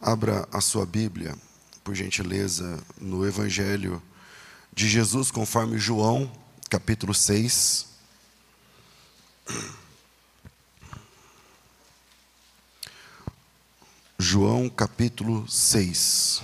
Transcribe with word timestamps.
Abra 0.00 0.48
a 0.52 0.60
sua 0.60 0.86
Bíblia, 0.86 1.34
por 1.82 1.94
gentileza, 1.94 2.78
no 3.00 3.26
Evangelho 3.26 4.00
de 4.72 4.88
Jesus, 4.88 5.30
conforme 5.30 5.76
João, 5.76 6.30
capítulo 6.70 7.12
6. 7.12 7.86
João, 14.16 14.68
capítulo 14.68 15.48
6. 15.48 16.42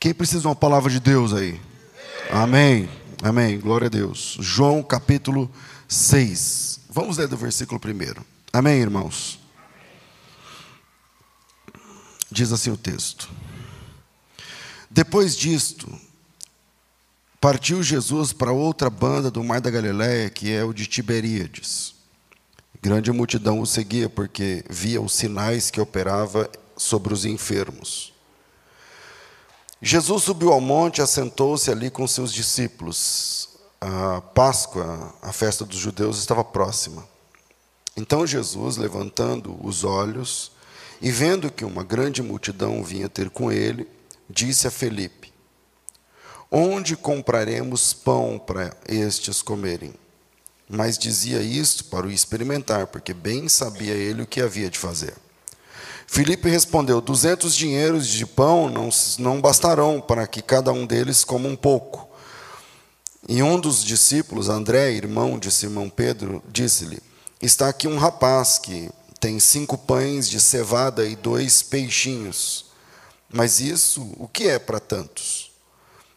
Quem 0.00 0.12
precisa 0.12 0.40
de 0.40 0.46
uma 0.48 0.56
palavra 0.56 0.90
de 0.90 0.98
Deus 0.98 1.32
aí? 1.32 1.60
Amém. 2.30 2.88
Amém. 3.22 3.60
Glória 3.60 3.86
a 3.86 3.90
Deus. 3.90 4.36
João, 4.40 4.82
capítulo 4.82 5.48
6. 5.86 6.80
Vamos 6.90 7.16
ler 7.16 7.28
do 7.28 7.36
versículo 7.36 7.78
primeiro. 7.78 8.24
Amém, 8.52 8.80
irmãos? 8.80 9.38
Diz 12.30 12.52
assim 12.52 12.70
o 12.70 12.76
texto. 12.76 13.28
Depois 14.90 15.36
disto, 15.36 15.88
partiu 17.40 17.82
Jesus 17.82 18.32
para 18.32 18.52
outra 18.52 18.90
banda 18.90 19.30
do 19.30 19.42
mar 19.42 19.60
da 19.60 19.70
Galiléia, 19.70 20.28
que 20.30 20.52
é 20.52 20.62
o 20.64 20.72
de 20.72 20.86
Tiberíades. 20.86 21.94
Grande 22.80 23.10
multidão 23.10 23.60
o 23.60 23.66
seguia, 23.66 24.08
porque 24.08 24.64
via 24.68 25.00
os 25.00 25.12
sinais 25.12 25.70
que 25.70 25.80
operava 25.80 26.48
sobre 26.76 27.12
os 27.12 27.24
enfermos. 27.24 28.12
Jesus 29.80 30.24
subiu 30.24 30.52
ao 30.52 30.60
monte 30.60 30.98
e 30.98 31.02
assentou-se 31.02 31.70
ali 31.70 31.90
com 31.90 32.06
seus 32.06 32.32
discípulos. 32.32 33.48
A 33.80 34.20
Páscoa, 34.20 35.14
a 35.22 35.32
festa 35.32 35.64
dos 35.64 35.78
judeus, 35.78 36.18
estava 36.18 36.44
próxima. 36.44 37.06
Então 37.96 38.26
Jesus, 38.26 38.76
levantando 38.76 39.56
os 39.64 39.84
olhos 39.84 40.52
e 41.00 41.10
vendo 41.10 41.50
que 41.50 41.64
uma 41.64 41.84
grande 41.84 42.22
multidão 42.22 42.82
vinha 42.82 43.08
ter 43.08 43.30
com 43.30 43.52
ele, 43.52 43.86
disse 44.28 44.66
a 44.66 44.70
Felipe: 44.70 45.32
Onde 46.50 46.96
compraremos 46.96 47.92
pão 47.92 48.38
para 48.38 48.76
estes 48.88 49.42
comerem? 49.42 49.94
Mas 50.68 50.98
dizia 50.98 51.40
isto 51.40 51.84
para 51.84 52.06
o 52.06 52.10
experimentar, 52.10 52.88
porque 52.88 53.14
bem 53.14 53.48
sabia 53.48 53.94
ele 53.94 54.22
o 54.22 54.26
que 54.26 54.40
havia 54.40 54.68
de 54.68 54.78
fazer. 54.78 55.14
Filipe 56.06 56.48
respondeu: 56.48 57.00
Duzentos 57.00 57.54
dinheiros 57.54 58.08
de 58.08 58.26
pão 58.26 58.68
não, 58.68 58.88
não 59.18 59.40
bastarão 59.40 60.00
para 60.00 60.26
que 60.26 60.42
cada 60.42 60.72
um 60.72 60.86
deles 60.86 61.22
coma 61.22 61.48
um 61.48 61.56
pouco. 61.56 62.08
E 63.28 63.42
um 63.42 63.60
dos 63.60 63.84
discípulos, 63.84 64.48
André, 64.48 64.92
irmão 64.92 65.38
de 65.38 65.50
Simão 65.50 65.88
Pedro, 65.90 66.42
disse-lhe: 66.48 66.98
Está 67.40 67.68
aqui 67.68 67.86
um 67.86 67.98
rapaz 67.98 68.58
que 68.58 68.90
tem 69.20 69.40
cinco 69.40 69.76
pães 69.76 70.28
de 70.28 70.40
cevada 70.40 71.04
e 71.06 71.16
dois 71.16 71.62
peixinhos. 71.62 72.66
Mas 73.30 73.60
isso, 73.60 74.02
o 74.16 74.28
que 74.28 74.48
é 74.48 74.58
para 74.58 74.80
tantos? 74.80 75.50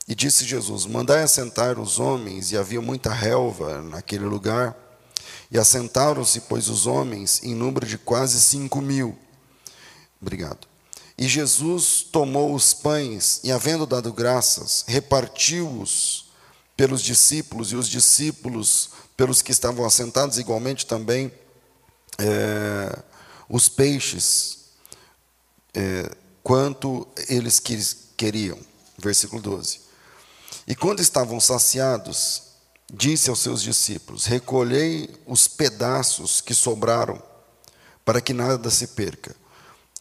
E 0.08 0.16
disse 0.16 0.46
Jesus: 0.46 0.86
Mandai 0.86 1.24
assentar 1.24 1.80
os 1.80 2.00
homens, 2.00 2.52
e 2.52 2.58
havia 2.58 2.82
muita 2.82 3.12
relva 3.12 3.82
naquele 3.82 4.26
lugar. 4.26 4.76
E 5.52 5.60
assentaram-se, 5.60 6.42
pois, 6.42 6.70
os 6.70 6.88
homens, 6.88 7.42
em 7.44 7.54
número 7.54 7.86
de 7.86 7.98
quase 7.98 8.40
cinco 8.40 8.82
mil. 8.82 9.18
Obrigado. 10.22 10.68
E 11.18 11.28
Jesus 11.28 12.06
tomou 12.10 12.56
os 12.56 12.74
pães 12.74 13.42
e, 13.44 13.52
havendo 13.52 13.86
dado 13.86 14.14
graças, 14.14 14.86
repartiu-os 14.88 16.26
pelos 16.76 17.02
discípulos, 17.02 17.72
e 17.72 17.76
os 17.76 17.88
discípulos, 17.88 18.92
pelos 19.16 19.42
que 19.42 19.52
estavam 19.52 19.86
assentados, 19.86 20.38
igualmente 20.40 20.86
também 20.86 21.32
é, 22.22 23.04
os 23.50 23.68
peixes, 23.68 24.60
é, 25.74 26.16
quanto 26.44 27.08
eles 27.28 27.60
queriam. 28.16 28.60
Versículo 28.98 29.42
12. 29.42 29.82
E 30.68 30.76
quando 30.76 31.00
estavam 31.00 31.40
saciados, 31.40 32.44
disse 32.94 33.30
aos 33.30 33.40
seus 33.40 33.62
discípulos: 33.64 34.26
Recolhei 34.26 35.10
os 35.26 35.48
pedaços 35.48 36.40
que 36.40 36.54
sobraram, 36.54 37.22
para 38.06 38.22
que 38.22 38.34
nada 38.34 38.70
se 38.70 38.88
perca. 38.88 39.36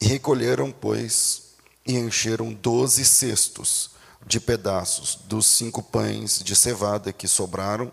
E 0.00 0.06
recolheram, 0.06 0.70
pois, 0.70 1.54
e 1.86 1.94
encheram 1.96 2.52
doze 2.52 3.04
cestos 3.04 3.90
de 4.26 4.38
pedaços 4.38 5.18
dos 5.24 5.46
cinco 5.46 5.82
pães 5.82 6.42
de 6.42 6.54
cevada 6.54 7.12
que 7.12 7.26
sobraram 7.26 7.90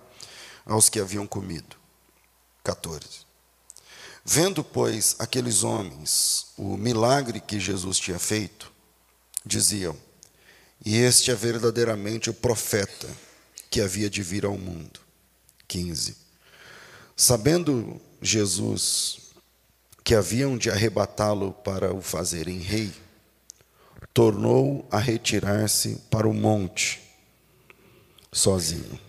aos 0.66 0.90
que 0.90 1.00
haviam 1.00 1.26
comido. 1.26 1.78
14. 2.64 3.27
Vendo, 4.30 4.62
pois, 4.62 5.16
aqueles 5.20 5.64
homens 5.64 6.48
o 6.58 6.76
milagre 6.76 7.40
que 7.40 7.62
Jesus 7.62 7.98
tinha 7.98 8.20
feito, 8.20 8.70
diziam: 9.46 9.96
E 10.84 10.98
este 10.98 11.32
é 11.32 11.34
verdadeiramente 11.34 12.30
o 12.30 12.34
profeta 12.34 13.08
que 13.70 13.80
havia 13.80 14.10
de 14.10 14.22
vir 14.22 14.44
ao 14.44 14.58
mundo. 14.58 15.00
15. 15.66 16.18
Sabendo 17.16 18.02
Jesus 18.22 19.32
que 20.04 20.14
haviam 20.14 20.58
de 20.58 20.70
arrebatá-lo 20.70 21.54
para 21.54 21.94
o 21.94 22.02
fazerem 22.02 22.60
rei, 22.60 22.92
tornou 24.14 24.86
a 24.92 25.00
retirar-se 25.00 26.02
para 26.12 26.28
o 26.28 26.34
monte, 26.34 27.02
sozinho. 28.34 29.00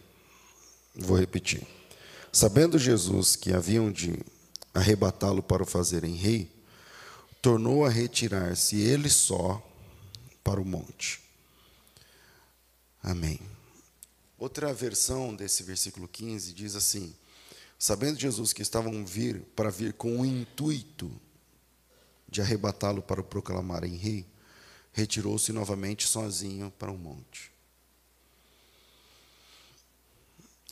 Vou 0.94 1.18
repetir. 1.18 1.66
Sabendo 2.32 2.78
Jesus 2.78 3.34
que 3.34 3.52
haviam 3.52 3.90
de 3.90 4.24
arrebatá-lo 4.74 5.42
para 5.42 5.62
o 5.62 5.66
fazerem 5.66 6.14
rei, 6.14 6.50
tornou 7.40 7.84
a 7.84 7.88
retirar-se 7.88 8.80
ele 8.80 9.08
só 9.08 9.62
para 10.42 10.60
o 10.60 10.64
monte. 10.64 11.20
Amém. 13.02 13.40
Outra 14.38 14.72
versão 14.72 15.34
desse 15.34 15.62
versículo 15.62 16.06
15 16.06 16.52
diz 16.52 16.74
assim: 16.74 17.14
Sabendo 17.78 18.20
Jesus 18.20 18.52
que 18.52 18.62
estavam 18.62 19.04
vir 19.04 19.40
para 19.54 19.70
vir 19.70 19.92
com 19.92 20.20
o 20.20 20.26
intuito 20.26 21.10
de 22.28 22.40
arrebatá-lo 22.40 23.02
para 23.02 23.20
o 23.20 23.24
proclamarem 23.24 23.96
rei, 23.96 24.26
retirou-se 24.92 25.52
novamente 25.52 26.06
sozinho 26.06 26.72
para 26.78 26.92
um 26.92 26.98
monte. 26.98 27.50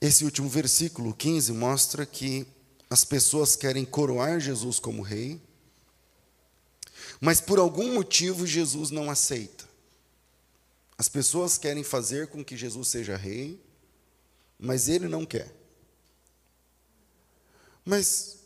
Esse 0.01 0.25
último 0.25 0.49
versículo 0.49 1.15
15 1.15 1.53
mostra 1.53 2.05
que 2.05 2.47
as 2.89 3.05
pessoas 3.05 3.57
querem 3.57 3.85
coroar 3.85 4.41
Jesus 4.41 4.79
como 4.79 5.03
rei, 5.03 5.41
mas 7.21 7.41
por 7.41 7.59
algum 7.59 7.95
motivo 7.95 8.47
Jesus 8.47 8.91
não 8.91 9.11
aceita. 9.11 9.67
As 10.99 11.09
pessoas 11.09 11.59
querem 11.59 11.83
fazer 11.83 12.29
com 12.29 12.45
que 12.45 12.57
Jesus 12.57 12.89
seja 12.89 13.17
rei, 13.17 13.61
mas 14.59 14.89
ele 14.89 15.09
não 15.09 15.27
quer. 15.27 15.55
Mas 17.85 18.39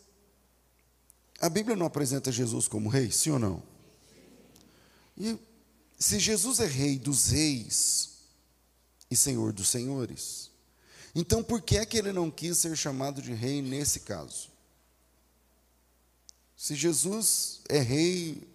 a 1.41 1.49
Bíblia 1.49 1.77
não 1.77 1.87
apresenta 1.87 2.33
Jesus 2.33 2.69
como 2.69 2.89
rei, 2.89 3.11
sim 3.11 3.31
ou 3.31 3.39
não? 3.39 3.63
E 5.17 5.39
se 5.99 6.19
Jesus 6.19 6.61
é 6.61 6.67
rei 6.67 6.99
dos 6.99 7.29
reis 7.29 8.11
e 9.11 9.17
senhor 9.17 9.53
dos 9.53 9.69
senhores, 9.69 10.50
então 11.15 11.43
por 11.43 11.61
que 11.61 11.77
é 11.77 11.87
que 11.87 11.99
ele 11.99 12.13
não 12.13 12.31
quis 12.31 12.59
ser 12.59 12.77
chamado 12.77 13.21
de 13.21 13.33
rei 13.33 13.61
nesse 13.61 14.01
caso? 14.01 14.51
Se 16.57 16.75
Jesus 16.75 17.61
é 17.69 17.79
rei, 17.79 18.47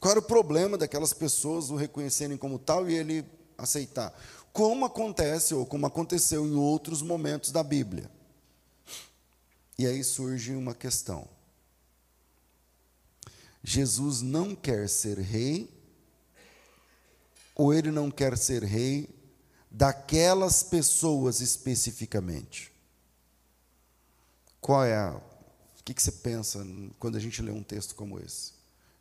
qual 0.00 0.12
era 0.12 0.20
o 0.20 0.22
problema 0.22 0.78
daquelas 0.78 1.12
pessoas 1.12 1.70
o 1.70 1.76
reconhecerem 1.76 2.36
como 2.36 2.58
tal 2.58 2.88
e 2.88 2.94
ele 2.94 3.24
aceitar? 3.58 4.18
Como 4.52 4.84
acontece 4.84 5.54
ou 5.54 5.66
como 5.66 5.86
aconteceu 5.86 6.46
em 6.46 6.54
outros 6.54 7.02
momentos 7.02 7.52
da 7.52 7.62
Bíblia. 7.62 8.10
E 9.78 9.86
aí 9.86 10.02
surge 10.02 10.54
uma 10.54 10.74
questão. 10.74 11.28
Jesus 13.62 14.22
não 14.22 14.54
quer 14.54 14.88
ser 14.88 15.18
rei, 15.18 15.70
ou 17.54 17.74
ele 17.74 17.90
não 17.90 18.10
quer 18.10 18.38
ser 18.38 18.64
rei 18.64 19.08
daquelas 19.70 20.62
pessoas 20.62 21.40
especificamente? 21.40 22.72
Qual 24.60 24.84
é 24.84 24.96
a. 24.96 25.16
O 25.16 25.82
que, 25.84 26.00
você 26.00 26.12
pensa 26.12 26.64
quando 26.98 27.16
a 27.16 27.20
gente 27.20 27.40
lê 27.40 27.50
um 27.50 27.62
texto 27.62 27.94
como 27.94 28.20
esse? 28.20 28.52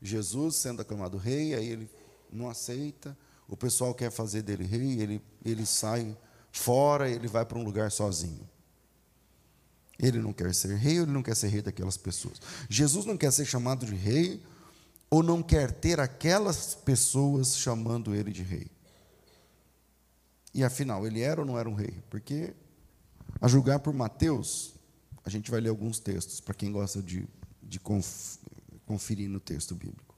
Jesus 0.02 0.56
sendo 0.56 0.82
aclamado 0.82 1.18
rei, 1.18 1.54
aí 1.54 1.68
ele 1.68 1.90
não 2.32 2.50
aceita, 2.50 3.18
o 3.48 3.58
pessoal 3.58 3.94
quer 3.94 4.12
fazer 4.12 4.42
dele 4.42 4.64
rei, 4.64 5.02
ele, 5.02 5.22
ele 5.44 5.66
sai 5.66 6.18
fora, 6.52 7.10
ele 7.10 7.28
vai 7.28 7.46
para 7.46 7.58
um 7.58 7.64
lugar 7.64 7.92
sozinho. 7.92 8.48
Ele 10.00 10.20
não 10.20 10.32
quer 10.32 10.56
ser 10.56 10.76
rei 10.78 10.98
ele 11.00 11.12
não 11.12 11.22
quer 11.22 11.36
ser 11.36 11.48
rei 11.50 11.62
daquelas 11.62 11.98
pessoas? 11.98 12.42
Jesus 12.70 13.06
não 13.06 13.18
quer 13.18 13.32
ser 13.32 13.46
chamado 13.46 13.86
de 13.86 13.94
rei 13.94 14.42
ou 15.10 15.22
não 15.22 15.44
quer 15.44 15.72
ter 15.72 16.00
aquelas 16.00 16.74
pessoas 16.74 17.58
chamando 17.58 18.16
ele 18.16 18.32
de 18.32 18.42
rei? 18.42 18.68
E 20.54 20.64
afinal, 20.64 21.06
ele 21.06 21.22
era 21.22 21.42
ou 21.42 21.48
não 21.48 21.58
era 21.58 21.70
um 21.70 21.74
rei? 21.74 22.02
Porque, 22.10 22.54
a 23.40 23.48
julgar 23.48 23.80
por 23.80 23.94
Mateus, 23.94 24.74
a 25.24 25.30
gente 25.30 25.52
vai 25.52 25.62
ler 25.62 25.70
alguns 25.70 26.00
textos, 26.00 26.40
para 26.40 26.54
quem 26.54 26.72
gosta 26.72 27.02
de, 27.02 27.28
de 27.62 27.80
conferir 28.86 29.30
no 29.30 29.40
texto 29.40 29.76
bíblico. 29.76 30.16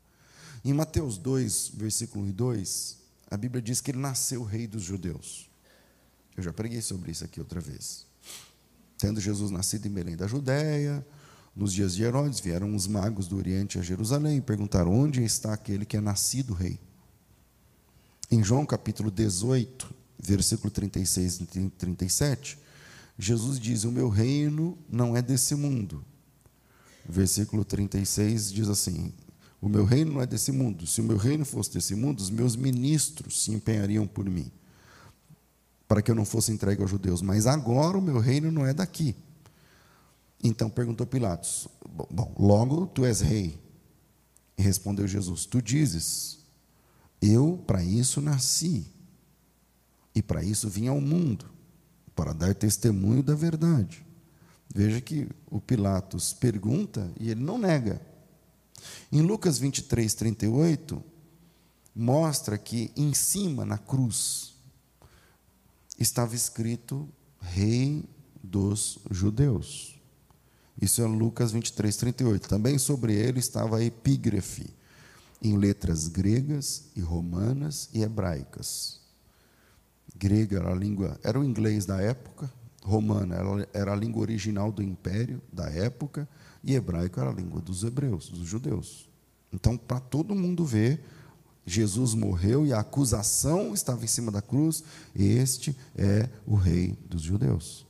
Em 0.64 0.74
Mateus 0.74 1.18
2, 1.18 1.72
versículo 1.74 2.24
1 2.26 2.30
e 2.30 2.32
2, 2.32 2.98
a 3.30 3.38
Bíblia 3.38 3.62
diz 3.62 3.82
que 3.82 3.92
ele 3.92 3.98
nasceu 3.98 4.44
rei 4.44 4.68
dos 4.68 4.84
judeus. 4.84 5.50
Eu 6.38 6.44
já 6.44 6.54
preguei 6.54 6.82
sobre 6.82 7.12
isso 7.12 7.26
aqui 7.26 7.40
outra 7.40 7.60
vez. 7.60 8.06
Tendo 8.98 9.20
Jesus 9.20 9.52
nascido 9.52 9.88
em 9.88 9.92
Belém 9.92 10.16
da 10.16 10.28
Judéia, 10.28 11.06
nos 11.56 11.74
dias 11.74 11.96
de 11.96 12.04
Herodes, 12.04 12.40
vieram 12.40 12.74
os 12.76 12.88
magos 12.88 13.28
do 13.28 13.36
Oriente 13.36 13.80
a 13.80 13.82
Jerusalém 13.82 14.38
e 14.38 14.42
perguntaram: 14.42 14.94
onde 14.94 15.24
está 15.24 15.54
aquele 15.54 15.86
que 15.86 15.98
é 15.98 16.02
nascido 16.02 16.54
rei? 16.54 16.80
Em 18.30 18.44
João 18.44 18.66
capítulo 18.66 19.12
18, 19.12 19.94
versículo 20.22 20.70
36 20.70 21.42
e 21.42 21.70
37, 21.70 22.60
Jesus 23.18 23.60
diz: 23.60 23.84
O 23.84 23.92
meu 23.92 24.10
reino 24.10 24.78
não 24.90 25.16
é 25.18 25.22
desse 25.22 25.56
mundo. 25.56 26.04
Versículo 27.08 27.66
36 27.66 28.52
diz 28.52 28.70
assim: 28.70 29.12
O 29.60 29.68
meu 29.68 29.84
reino 29.84 30.14
não 30.14 30.22
é 30.22 30.26
desse 30.26 30.52
mundo. 30.52 30.86
Se 30.86 31.02
o 31.02 31.04
meu 31.04 31.18
reino 31.18 31.44
fosse 31.44 31.74
desse 31.74 31.96
mundo, 31.96 32.20
os 32.20 32.30
meus 32.30 32.56
ministros 32.56 33.44
se 33.44 33.52
empenhariam 33.52 34.06
por 34.08 34.30
mim, 34.30 34.52
para 35.88 36.02
que 36.02 36.12
eu 36.12 36.16
não 36.16 36.26
fosse 36.26 36.52
entregue 36.52 36.82
aos 36.82 36.92
judeus. 36.92 37.22
Mas 37.22 37.48
agora 37.48 37.98
o 37.98 38.02
meu 38.02 38.20
reino 38.20 38.52
não 38.52 38.66
é 38.66 38.74
daqui. 38.74 39.16
Então 40.44 40.70
perguntou 40.70 41.06
Pilatos: 41.08 41.68
Bom, 42.10 42.34
logo 42.38 42.88
tu 42.88 43.06
és 43.06 43.22
rei. 43.22 43.60
E 44.58 44.62
respondeu 44.62 45.08
Jesus: 45.08 45.46
Tu 45.46 45.62
dizes, 45.62 46.40
eu 47.22 47.64
para 47.68 47.84
isso 47.84 48.22
nasci, 48.22 48.86
e 50.14 50.22
para 50.22 50.44
isso 50.44 50.70
vim 50.70 50.88
ao 50.88 51.00
mundo, 51.00 51.46
para 52.16 52.34
dar 52.34 52.54
testemunho 52.54 53.24
da 53.24 53.34
verdade. 53.34 54.06
Veja 54.74 55.02
que 55.02 55.28
o 55.50 55.60
Pilatos 55.60 56.34
pergunta 56.34 57.12
e 57.20 57.30
ele 57.30 57.44
não 57.44 57.58
nega. 57.58 58.02
Em 59.12 59.22
Lucas 59.22 59.58
23, 59.58 60.14
38, 60.14 61.04
mostra 61.96 62.58
que 62.58 62.92
em 62.96 63.14
cima, 63.14 63.66
na 63.66 63.78
cruz, 63.78 64.54
estava 66.00 66.36
escrito 66.36 67.08
Rei 67.40 68.04
dos 68.42 69.00
Judeus. 69.10 70.00
Isso 70.82 71.02
é 71.02 71.06
Lucas 71.06 71.52
23, 71.52 71.96
38. 71.96 72.48
Também 72.48 72.78
sobre 72.78 73.14
ele 73.14 73.40
estava 73.40 73.78
a 73.78 73.84
epígrafe, 73.84 74.74
em 75.42 75.58
letras 75.58 76.08
gregas 76.08 76.86
e 76.96 77.02
romanas 77.02 77.90
e 77.94 78.02
hebraicas. 78.02 79.01
Grega 80.22 80.58
era 80.58 80.72
a 80.72 80.76
língua, 80.76 81.20
era 81.24 81.40
o 81.40 81.44
inglês 81.44 81.84
da 81.84 82.00
época, 82.00 82.48
romana 82.84 83.36
era, 83.74 83.92
a 83.92 83.96
língua 83.96 84.22
original 84.22 84.72
do 84.72 84.84
império 84.84 85.42
da 85.52 85.68
época, 85.68 86.30
e 86.64 86.76
hebraico 86.76 87.20
era 87.20 87.32
a 87.32 87.34
língua 87.34 87.60
dos 87.60 87.84
hebreus, 87.84 88.30
dos 88.30 88.48
judeus. 88.48 89.10
Então, 89.52 89.76
para 89.76 90.00
todo 90.00 90.36
mundo 90.36 90.64
ver, 90.64 91.04
Jesus 91.66 92.14
morreu 92.14 92.68
e 92.68 92.72
a 92.72 92.82
acusação 92.82 93.74
estava 93.74 94.04
em 94.04 94.08
cima 94.08 94.32
da 94.32 94.44
cruz, 94.44 94.84
este 95.16 95.76
é 95.98 96.30
o 96.46 96.54
rei 96.54 96.96
dos 97.10 97.24
judeus. 97.24 97.84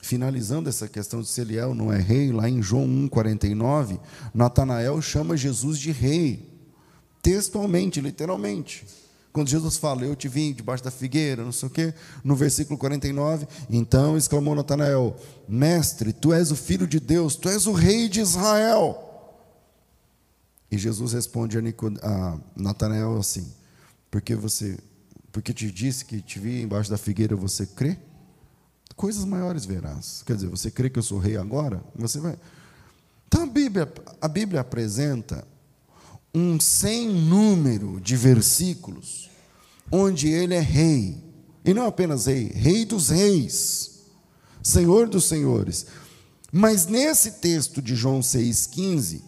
Finalizando 0.00 0.68
essa 0.68 0.86
questão 0.86 1.22
de 1.22 1.28
se 1.28 1.40
ele 1.40 1.56
é 1.56 1.66
ou 1.66 1.74
não 1.74 1.92
é 1.92 1.98
rei, 1.98 2.30
lá 2.30 2.48
em 2.48 2.62
João 2.62 2.86
1,49, 2.86 3.98
Natanael 4.32 5.02
chama 5.02 5.36
Jesus 5.36 5.76
de 5.76 5.90
rei, 5.90 6.48
textualmente, 7.20 8.00
literalmente. 8.00 8.86
Quando 9.34 9.48
Jesus 9.48 9.76
fala, 9.76 10.04
eu 10.04 10.14
te 10.14 10.28
vim 10.28 10.52
debaixo 10.52 10.84
da 10.84 10.92
figueira, 10.92 11.44
não 11.44 11.50
sei 11.50 11.66
o 11.66 11.70
quê, 11.70 11.92
no 12.22 12.36
versículo 12.36 12.78
49, 12.78 13.48
então 13.68 14.16
exclamou 14.16 14.54
Natanael: 14.54 15.16
Mestre, 15.48 16.12
tu 16.12 16.32
és 16.32 16.52
o 16.52 16.56
filho 16.56 16.86
de 16.86 17.00
Deus, 17.00 17.34
tu 17.34 17.48
és 17.48 17.66
o 17.66 17.72
rei 17.72 18.08
de 18.08 18.20
Israel. 18.20 18.96
E 20.70 20.78
Jesus 20.78 21.12
responde 21.12 21.58
a, 21.58 21.62
a 22.02 22.38
Natanael 22.56 23.18
assim: 23.18 23.52
Porque 24.08 24.36
você, 24.36 24.78
porque 25.32 25.52
te 25.52 25.68
disse 25.68 26.04
que 26.04 26.22
te 26.22 26.38
vi 26.38 26.62
embaixo 26.62 26.88
da 26.88 26.96
figueira, 26.96 27.34
você 27.34 27.66
crê? 27.66 27.98
coisas 28.94 29.24
maiores 29.24 29.64
verás. 29.64 30.22
Quer 30.24 30.36
dizer, 30.36 30.48
você 30.48 30.70
crê 30.70 30.88
que 30.88 30.98
eu 30.98 31.02
sou 31.02 31.18
rei 31.18 31.36
agora? 31.36 31.82
Você 31.96 32.20
vai. 32.20 32.38
Então 33.26 33.42
a 33.42 33.46
Bíblia, 33.46 33.92
a 34.20 34.28
Bíblia 34.28 34.60
apresenta 34.60 35.44
um 36.34 36.58
sem 36.58 37.08
número 37.08 38.00
de 38.00 38.16
versículos 38.16 39.30
onde 39.90 40.28
ele 40.28 40.54
é 40.54 40.60
rei. 40.60 41.22
E 41.64 41.72
não 41.72 41.86
apenas 41.86 42.26
rei, 42.26 42.50
rei 42.52 42.84
dos 42.84 43.08
reis, 43.08 44.02
senhor 44.62 45.08
dos 45.08 45.24
senhores. 45.24 45.86
Mas 46.52 46.86
nesse 46.86 47.32
texto 47.32 47.80
de 47.80 47.94
João 47.94 48.20
6,15, 48.20 49.22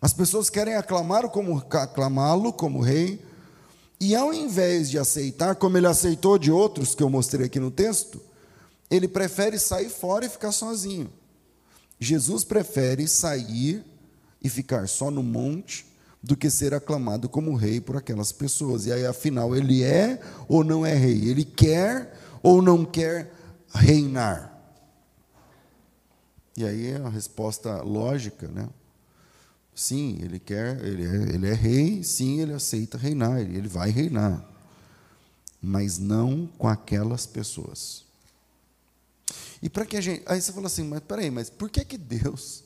as 0.00 0.12
pessoas 0.12 0.48
querem 0.48 0.74
aclamá-lo 0.74 1.28
como, 1.28 1.58
aclamá 1.58 2.32
como 2.52 2.80
rei, 2.80 3.22
e 4.00 4.14
ao 4.14 4.32
invés 4.32 4.88
de 4.88 4.98
aceitar, 4.98 5.56
como 5.56 5.76
ele 5.76 5.86
aceitou 5.86 6.38
de 6.38 6.50
outros 6.50 6.94
que 6.94 7.02
eu 7.02 7.10
mostrei 7.10 7.46
aqui 7.46 7.58
no 7.58 7.70
texto, 7.70 8.20
ele 8.90 9.08
prefere 9.08 9.58
sair 9.58 9.90
fora 9.90 10.24
e 10.24 10.28
ficar 10.28 10.52
sozinho. 10.52 11.12
Jesus 11.98 12.44
prefere 12.44 13.08
sair 13.08 13.84
e 14.42 14.48
ficar 14.48 14.88
só 14.88 15.10
no 15.10 15.22
monte 15.22 15.86
do 16.22 16.36
que 16.36 16.50
ser 16.50 16.74
aclamado 16.74 17.28
como 17.28 17.54
rei 17.54 17.80
por 17.80 17.96
aquelas 17.96 18.32
pessoas. 18.32 18.86
E 18.86 18.92
aí, 18.92 19.06
afinal, 19.06 19.54
ele 19.54 19.82
é 19.82 20.20
ou 20.48 20.64
não 20.64 20.84
é 20.84 20.94
rei? 20.94 21.28
Ele 21.28 21.44
quer 21.44 22.18
ou 22.42 22.60
não 22.60 22.84
quer 22.84 23.32
reinar? 23.72 24.58
E 26.56 26.64
aí 26.64 26.88
é 26.88 26.96
a 26.96 27.08
resposta 27.08 27.82
lógica, 27.82 28.48
né? 28.48 28.68
Sim, 29.74 30.18
ele 30.20 30.40
quer, 30.40 30.84
ele 30.84 31.06
é, 31.06 31.34
ele 31.34 31.48
é 31.48 31.54
rei, 31.54 32.02
sim, 32.02 32.40
ele 32.40 32.52
aceita 32.52 32.98
reinar, 32.98 33.38
ele, 33.38 33.56
ele 33.56 33.68
vai 33.68 33.90
reinar. 33.90 34.44
Mas 35.62 35.98
não 35.98 36.48
com 36.58 36.66
aquelas 36.66 37.26
pessoas. 37.26 38.04
E 39.62 39.68
para 39.68 39.86
que 39.86 39.96
a 39.96 40.00
gente. 40.00 40.22
Aí 40.26 40.40
você 40.40 40.52
fala 40.52 40.66
assim, 40.66 40.82
mas 40.82 41.00
peraí, 41.00 41.30
mas 41.30 41.48
por 41.48 41.70
que 41.70 41.84
que 41.84 41.96
Deus. 41.96 42.64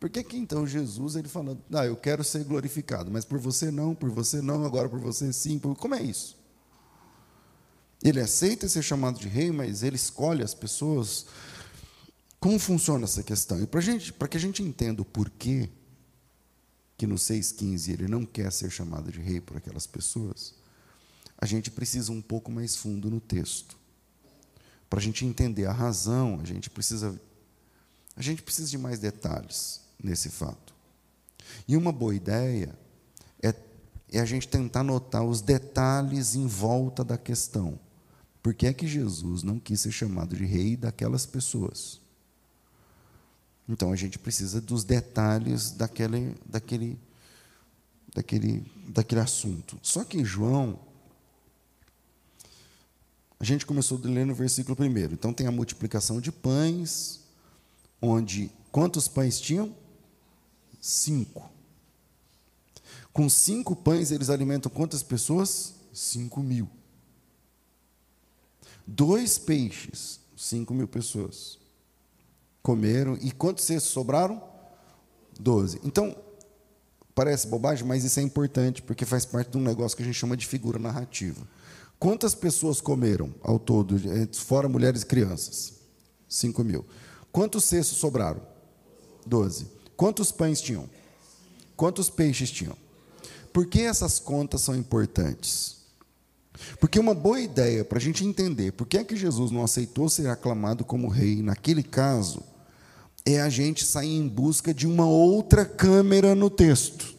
Por 0.00 0.08
que 0.08 0.24
que 0.24 0.38
então 0.38 0.66
Jesus 0.66 1.14
ele 1.14 1.28
fala, 1.28 1.58
ah, 1.74 1.84
eu 1.84 1.94
quero 1.94 2.24
ser 2.24 2.42
glorificado, 2.44 3.10
mas 3.10 3.26
por 3.26 3.38
você 3.38 3.70
não, 3.70 3.94
por 3.94 4.08
você 4.08 4.40
não, 4.40 4.64
agora 4.64 4.88
por 4.88 4.98
você 4.98 5.30
sim, 5.30 5.58
por... 5.58 5.76
como 5.76 5.94
é 5.94 6.02
isso? 6.02 6.38
Ele 8.02 8.18
aceita 8.18 8.66
ser 8.66 8.80
chamado 8.80 9.20
de 9.20 9.28
rei, 9.28 9.52
mas 9.52 9.82
ele 9.82 9.96
escolhe 9.96 10.42
as 10.42 10.54
pessoas. 10.54 11.26
Como 12.40 12.58
funciona 12.58 13.04
essa 13.04 13.22
questão? 13.22 13.62
E 13.62 13.66
para 13.66 14.26
que 14.26 14.38
a 14.38 14.40
gente 14.40 14.62
entenda 14.62 15.02
o 15.02 15.04
porquê 15.04 15.68
que 16.96 17.06
no 17.06 17.16
6,15 17.16 17.92
ele 17.92 18.08
não 18.08 18.24
quer 18.24 18.50
ser 18.50 18.70
chamado 18.70 19.12
de 19.12 19.20
rei 19.20 19.38
por 19.38 19.58
aquelas 19.58 19.86
pessoas, 19.86 20.54
a 21.36 21.44
gente 21.44 21.70
precisa 21.70 22.10
um 22.10 22.22
pouco 22.22 22.50
mais 22.50 22.74
fundo 22.74 23.10
no 23.10 23.20
texto. 23.20 23.76
Para 24.88 24.98
a 24.98 25.02
gente 25.02 25.26
entender 25.26 25.66
a 25.66 25.72
razão, 25.72 26.40
a 26.42 26.46
gente 26.46 26.70
precisa 26.70 27.20
a 28.16 28.22
gente 28.22 28.42
precisa 28.42 28.68
de 28.68 28.78
mais 28.78 28.98
detalhes 28.98 29.89
nesse 30.02 30.28
fato. 30.28 30.74
E 31.66 31.76
uma 31.76 31.92
boa 31.92 32.14
ideia 32.14 32.74
é, 33.42 33.54
é 34.12 34.20
a 34.20 34.24
gente 34.24 34.48
tentar 34.48 34.82
notar 34.82 35.24
os 35.24 35.40
detalhes 35.40 36.34
em 36.34 36.46
volta 36.46 37.04
da 37.04 37.18
questão. 37.18 37.78
Por 38.42 38.54
que 38.54 38.66
é 38.66 38.72
que 38.72 38.86
Jesus 38.86 39.42
não 39.42 39.58
quis 39.58 39.80
ser 39.80 39.92
chamado 39.92 40.36
de 40.36 40.44
rei 40.44 40.76
daquelas 40.76 41.26
pessoas? 41.26 42.00
Então 43.68 43.92
a 43.92 43.96
gente 43.96 44.18
precisa 44.18 44.60
dos 44.60 44.82
detalhes 44.82 45.70
daquele, 45.70 46.34
daquele, 46.44 46.98
daquele, 48.14 48.64
daquele 48.88 49.20
assunto. 49.20 49.78
Só 49.82 50.02
que 50.02 50.18
em 50.18 50.24
João, 50.24 50.78
a 53.38 53.44
gente 53.44 53.64
começou 53.64 54.00
a 54.02 54.08
ler 54.08 54.26
no 54.26 54.34
versículo 54.34 54.74
primeiro. 54.74 55.14
Então 55.14 55.32
tem 55.32 55.46
a 55.46 55.52
multiplicação 55.52 56.20
de 56.20 56.32
pães, 56.32 57.20
onde 58.02 58.50
quantos 58.72 59.06
pães 59.06 59.40
tinham? 59.40 59.74
Cinco. 60.80 61.50
Com 63.12 63.28
cinco 63.28 63.76
pães 63.76 64.10
eles 64.10 64.30
alimentam 64.30 64.70
quantas 64.70 65.02
pessoas? 65.02 65.74
Cinco 65.92 66.40
mil. 66.40 66.68
Dois 68.86 69.38
peixes, 69.38 70.20
cinco 70.36 70.72
mil 70.72 70.88
pessoas 70.88 71.58
comeram. 72.62 73.16
E 73.20 73.30
quantos 73.32 73.64
cestos 73.64 73.92
sobraram? 73.92 74.42
Doze. 75.38 75.80
Então, 75.84 76.16
parece 77.14 77.46
bobagem, 77.46 77.86
mas 77.86 78.04
isso 78.04 78.20
é 78.20 78.22
importante, 78.22 78.82
porque 78.82 79.04
faz 79.04 79.24
parte 79.24 79.50
de 79.50 79.58
um 79.58 79.62
negócio 79.62 79.96
que 79.96 80.02
a 80.02 80.06
gente 80.06 80.18
chama 80.18 80.36
de 80.36 80.46
figura 80.46 80.78
narrativa. 80.78 81.46
Quantas 81.98 82.34
pessoas 82.34 82.80
comeram 82.80 83.34
ao 83.42 83.58
todo, 83.58 83.96
fora 84.32 84.68
mulheres 84.68 85.02
e 85.02 85.06
crianças? 85.06 85.74
Cinco 86.28 86.64
mil. 86.64 86.84
Quantos 87.30 87.64
cestos 87.64 87.98
sobraram? 87.98 88.40
Doze. 89.26 89.66
Quantos 90.00 90.32
pães 90.32 90.62
tinham? 90.62 90.88
Quantos 91.76 92.08
peixes 92.08 92.50
tinham? 92.50 92.74
Por 93.52 93.66
que 93.66 93.82
essas 93.82 94.18
contas 94.18 94.62
são 94.62 94.74
importantes? 94.74 95.76
Porque 96.80 96.98
uma 96.98 97.12
boa 97.12 97.38
ideia 97.38 97.84
para 97.84 97.98
a 97.98 98.00
gente 98.00 98.24
entender 98.24 98.72
por 98.72 98.86
que 98.86 98.96
é 98.96 99.04
que 99.04 99.14
Jesus 99.14 99.50
não 99.50 99.62
aceitou 99.62 100.08
ser 100.08 100.26
aclamado 100.30 100.86
como 100.86 101.06
rei 101.06 101.42
naquele 101.42 101.82
caso 101.82 102.42
é 103.26 103.42
a 103.42 103.50
gente 103.50 103.84
sair 103.84 104.16
em 104.16 104.26
busca 104.26 104.72
de 104.72 104.86
uma 104.86 105.04
outra 105.04 105.66
câmera 105.66 106.34
no 106.34 106.48
texto. 106.48 107.14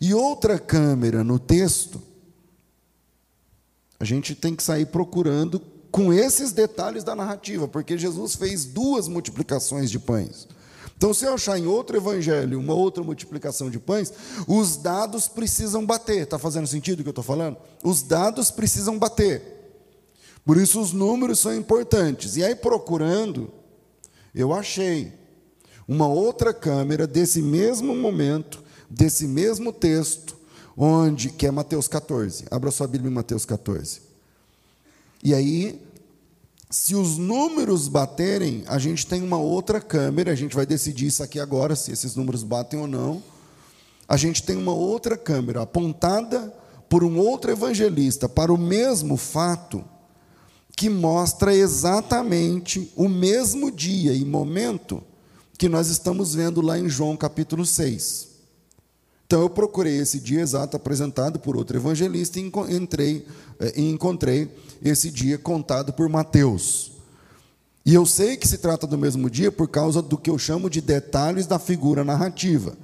E 0.00 0.14
outra 0.14 0.60
câmera 0.60 1.24
no 1.24 1.40
texto, 1.40 2.00
a 3.98 4.04
gente 4.04 4.36
tem 4.36 4.54
que 4.54 4.62
sair 4.62 4.86
procurando 4.86 5.58
com 5.90 6.12
esses 6.12 6.52
detalhes 6.52 7.04
da 7.04 7.14
narrativa, 7.14 7.66
porque 7.66 7.98
Jesus 7.98 8.34
fez 8.34 8.64
duas 8.64 9.08
multiplicações 9.08 9.90
de 9.90 9.98
pães. 9.98 10.46
Então, 10.96 11.14
se 11.14 11.24
eu 11.24 11.32
achar 11.32 11.58
em 11.58 11.66
outro 11.66 11.96
evangelho 11.96 12.60
uma 12.60 12.74
outra 12.74 13.02
multiplicação 13.02 13.70
de 13.70 13.78
pães, 13.78 14.12
os 14.46 14.76
dados 14.76 15.28
precisam 15.28 15.84
bater. 15.86 16.24
Está 16.24 16.38
fazendo 16.38 16.66
sentido 16.66 17.00
o 17.00 17.02
que 17.02 17.08
eu 17.08 17.12
estou 17.12 17.24
falando? 17.24 17.56
Os 17.82 18.02
dados 18.02 18.50
precisam 18.50 18.98
bater. 18.98 19.42
Por 20.44 20.58
isso, 20.58 20.78
os 20.78 20.92
números 20.92 21.38
são 21.38 21.56
importantes. 21.56 22.36
E 22.36 22.44
aí, 22.44 22.54
procurando, 22.54 23.50
eu 24.34 24.52
achei 24.52 25.12
uma 25.88 26.06
outra 26.06 26.52
câmera 26.52 27.06
desse 27.06 27.40
mesmo 27.40 27.96
momento, 27.96 28.62
desse 28.88 29.26
mesmo 29.26 29.72
texto, 29.72 30.36
onde 30.76 31.30
que 31.30 31.46
é 31.46 31.50
Mateus 31.50 31.88
14. 31.88 32.44
Abra 32.50 32.70
sua 32.70 32.86
Bíblia 32.86 33.10
em 33.10 33.14
Mateus 33.14 33.46
14. 33.46 34.09
E 35.22 35.34
aí, 35.34 35.80
se 36.70 36.94
os 36.94 37.18
números 37.18 37.88
baterem, 37.88 38.62
a 38.66 38.78
gente 38.78 39.06
tem 39.06 39.22
uma 39.22 39.38
outra 39.38 39.80
câmera, 39.80 40.32
a 40.32 40.36
gente 40.36 40.54
vai 40.54 40.64
decidir 40.64 41.06
isso 41.06 41.22
aqui 41.22 41.40
agora, 41.40 41.74
se 41.74 41.92
esses 41.92 42.14
números 42.14 42.42
batem 42.42 42.78
ou 42.78 42.86
não. 42.86 43.22
A 44.08 44.16
gente 44.16 44.42
tem 44.42 44.56
uma 44.56 44.72
outra 44.72 45.16
câmera 45.16 45.62
apontada 45.62 46.54
por 46.88 47.04
um 47.04 47.18
outro 47.18 47.50
evangelista 47.50 48.28
para 48.28 48.52
o 48.52 48.58
mesmo 48.58 49.16
fato, 49.16 49.84
que 50.76 50.88
mostra 50.88 51.54
exatamente 51.54 52.90
o 52.96 53.08
mesmo 53.08 53.70
dia 53.70 54.14
e 54.14 54.24
momento 54.24 55.02
que 55.58 55.68
nós 55.68 55.88
estamos 55.88 56.34
vendo 56.34 56.62
lá 56.62 56.78
em 56.78 56.88
João 56.88 57.16
capítulo 57.16 57.66
6. 57.66 58.29
Então 59.30 59.42
eu 59.42 59.48
procurei 59.48 59.96
esse 59.96 60.18
dia 60.18 60.40
exato 60.40 60.76
apresentado 60.76 61.38
por 61.38 61.56
outro 61.56 61.76
evangelista 61.76 62.40
e 62.40 62.52
entrei 62.74 63.24
eh, 63.60 63.74
e 63.76 63.88
encontrei 63.88 64.52
esse 64.82 65.08
dia 65.08 65.38
contado 65.38 65.92
por 65.92 66.08
Mateus. 66.08 66.90
E 67.86 67.94
eu 67.94 68.04
sei 68.04 68.36
que 68.36 68.48
se 68.48 68.58
trata 68.58 68.88
do 68.88 68.98
mesmo 68.98 69.30
dia 69.30 69.52
por 69.52 69.68
causa 69.68 70.02
do 70.02 70.18
que 70.18 70.30
eu 70.30 70.36
chamo 70.36 70.68
de 70.68 70.80
detalhes 70.80 71.46
da 71.46 71.60
figura 71.60 72.02
narrativa. 72.02 72.76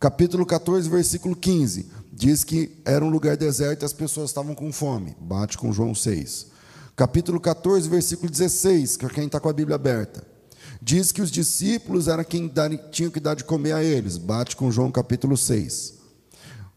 Capítulo 0.00 0.44
14, 0.44 0.90
versículo 0.90 1.36
15, 1.36 1.86
diz 2.12 2.42
que 2.42 2.72
era 2.84 3.04
um 3.04 3.08
lugar 3.08 3.36
deserto 3.36 3.82
e 3.82 3.86
as 3.86 3.92
pessoas 3.92 4.30
estavam 4.30 4.56
com 4.56 4.72
fome. 4.72 5.16
Bate 5.20 5.56
com 5.56 5.72
João 5.72 5.94
6. 5.94 6.48
Capítulo 6.96 7.38
14, 7.38 7.88
versículo 7.88 8.28
16, 8.28 8.96
que 8.96 9.06
é 9.06 9.08
quem 9.08 9.26
está 9.26 9.38
com 9.38 9.48
a 9.48 9.52
Bíblia 9.52 9.76
aberta. 9.76 10.35
Diz 10.80 11.12
que 11.12 11.22
os 11.22 11.30
discípulos 11.30 12.08
eram 12.08 12.24
quem 12.24 12.50
tinham 12.90 13.10
que 13.10 13.20
dar 13.20 13.34
de 13.34 13.44
comer 13.44 13.72
a 13.72 13.82
eles. 13.82 14.18
Bate 14.18 14.56
com 14.56 14.70
João 14.70 14.90
capítulo 14.90 15.36
6. 15.36 15.94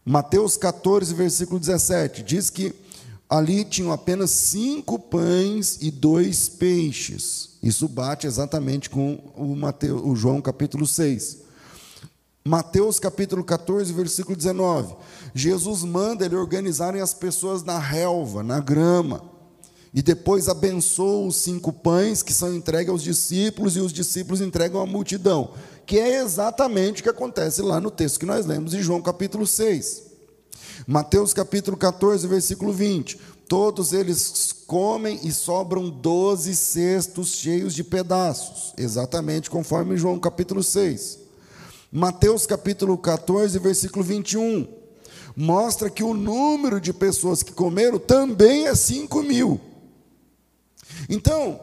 Mateus 0.04 0.56
14, 0.56 1.14
versículo 1.14 1.60
17, 1.60 2.22
diz 2.22 2.48
que 2.48 2.74
ali 3.28 3.64
tinham 3.64 3.92
apenas 3.92 4.30
cinco 4.30 4.98
pães 4.98 5.78
e 5.80 5.90
dois 5.90 6.48
peixes. 6.48 7.50
Isso 7.62 7.86
bate 7.86 8.26
exatamente 8.26 8.88
com 8.90 9.32
o, 9.36 9.54
Mateus, 9.54 10.02
o 10.04 10.16
João 10.16 10.40
capítulo 10.40 10.86
6. 10.86 11.38
Mateus 12.44 12.98
capítulo 12.98 13.44
14, 13.44 13.92
versículo 13.92 14.34
19. 14.34 14.96
Jesus 15.34 15.84
manda 15.84 16.24
ele 16.24 16.34
organizarem 16.34 17.00
as 17.00 17.12
pessoas 17.12 17.62
na 17.62 17.78
relva, 17.78 18.42
na 18.42 18.58
grama. 18.58 19.22
E 19.92 20.02
depois 20.02 20.48
abençoa 20.48 21.26
os 21.26 21.36
cinco 21.36 21.72
pães 21.72 22.22
que 22.22 22.32
são 22.32 22.54
entregues 22.54 22.90
aos 22.90 23.02
discípulos 23.02 23.76
e 23.76 23.80
os 23.80 23.92
discípulos 23.92 24.40
entregam 24.40 24.80
à 24.80 24.86
multidão. 24.86 25.50
Que 25.84 25.98
é 25.98 26.22
exatamente 26.22 27.00
o 27.00 27.02
que 27.02 27.10
acontece 27.10 27.60
lá 27.60 27.80
no 27.80 27.90
texto 27.90 28.20
que 28.20 28.26
nós 28.26 28.46
lemos 28.46 28.72
em 28.72 28.82
João 28.82 29.02
capítulo 29.02 29.46
6. 29.46 30.02
Mateus 30.86 31.34
capítulo 31.34 31.76
14, 31.76 32.26
versículo 32.28 32.72
20. 32.72 33.18
Todos 33.48 33.92
eles 33.92 34.54
comem 34.64 35.18
e 35.24 35.32
sobram 35.32 35.90
doze 35.90 36.54
cestos 36.54 37.34
cheios 37.34 37.74
de 37.74 37.82
pedaços, 37.82 38.72
exatamente 38.78 39.50
conforme 39.50 39.96
João 39.96 40.20
capítulo 40.20 40.62
6. 40.62 41.18
Mateus 41.90 42.46
capítulo 42.46 42.96
14, 42.96 43.58
versículo 43.58 44.04
21, 44.04 44.68
mostra 45.34 45.90
que 45.90 46.04
o 46.04 46.14
número 46.14 46.80
de 46.80 46.92
pessoas 46.92 47.42
que 47.42 47.52
comeram 47.52 47.98
também 47.98 48.68
é 48.68 48.74
5 48.76 49.20
mil. 49.24 49.60
Então, 51.10 51.60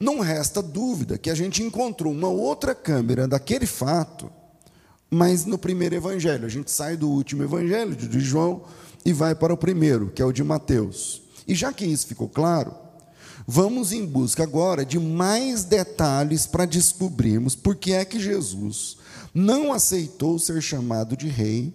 não 0.00 0.20
resta 0.20 0.62
dúvida 0.62 1.18
que 1.18 1.28
a 1.28 1.34
gente 1.34 1.62
encontrou 1.62 2.10
uma 2.12 2.28
outra 2.28 2.74
câmera 2.74 3.28
daquele 3.28 3.66
fato 3.66 4.32
mas 5.10 5.44
no 5.44 5.58
primeiro 5.58 5.94
evangelho. 5.94 6.46
A 6.46 6.48
gente 6.48 6.70
sai 6.70 6.96
do 6.96 7.08
último 7.08 7.42
evangelho, 7.42 7.96
de 7.96 8.20
João, 8.20 8.62
e 9.04 9.12
vai 9.12 9.34
para 9.34 9.52
o 9.52 9.56
primeiro, 9.56 10.10
que 10.10 10.20
é 10.20 10.24
o 10.24 10.32
de 10.32 10.44
Mateus. 10.44 11.22
E 11.46 11.54
já 11.54 11.72
que 11.72 11.86
isso 11.86 12.06
ficou 12.06 12.28
claro, 12.28 12.74
vamos 13.46 13.92
em 13.92 14.04
busca 14.04 14.42
agora 14.42 14.84
de 14.84 14.98
mais 14.98 15.64
detalhes 15.64 16.46
para 16.46 16.66
descobrirmos 16.66 17.54
por 17.54 17.76
que 17.76 17.92
é 17.92 18.04
que 18.04 18.20
Jesus 18.20 18.98
não 19.32 19.72
aceitou 19.72 20.38
ser 20.38 20.60
chamado 20.60 21.16
de 21.16 21.28
rei, 21.28 21.72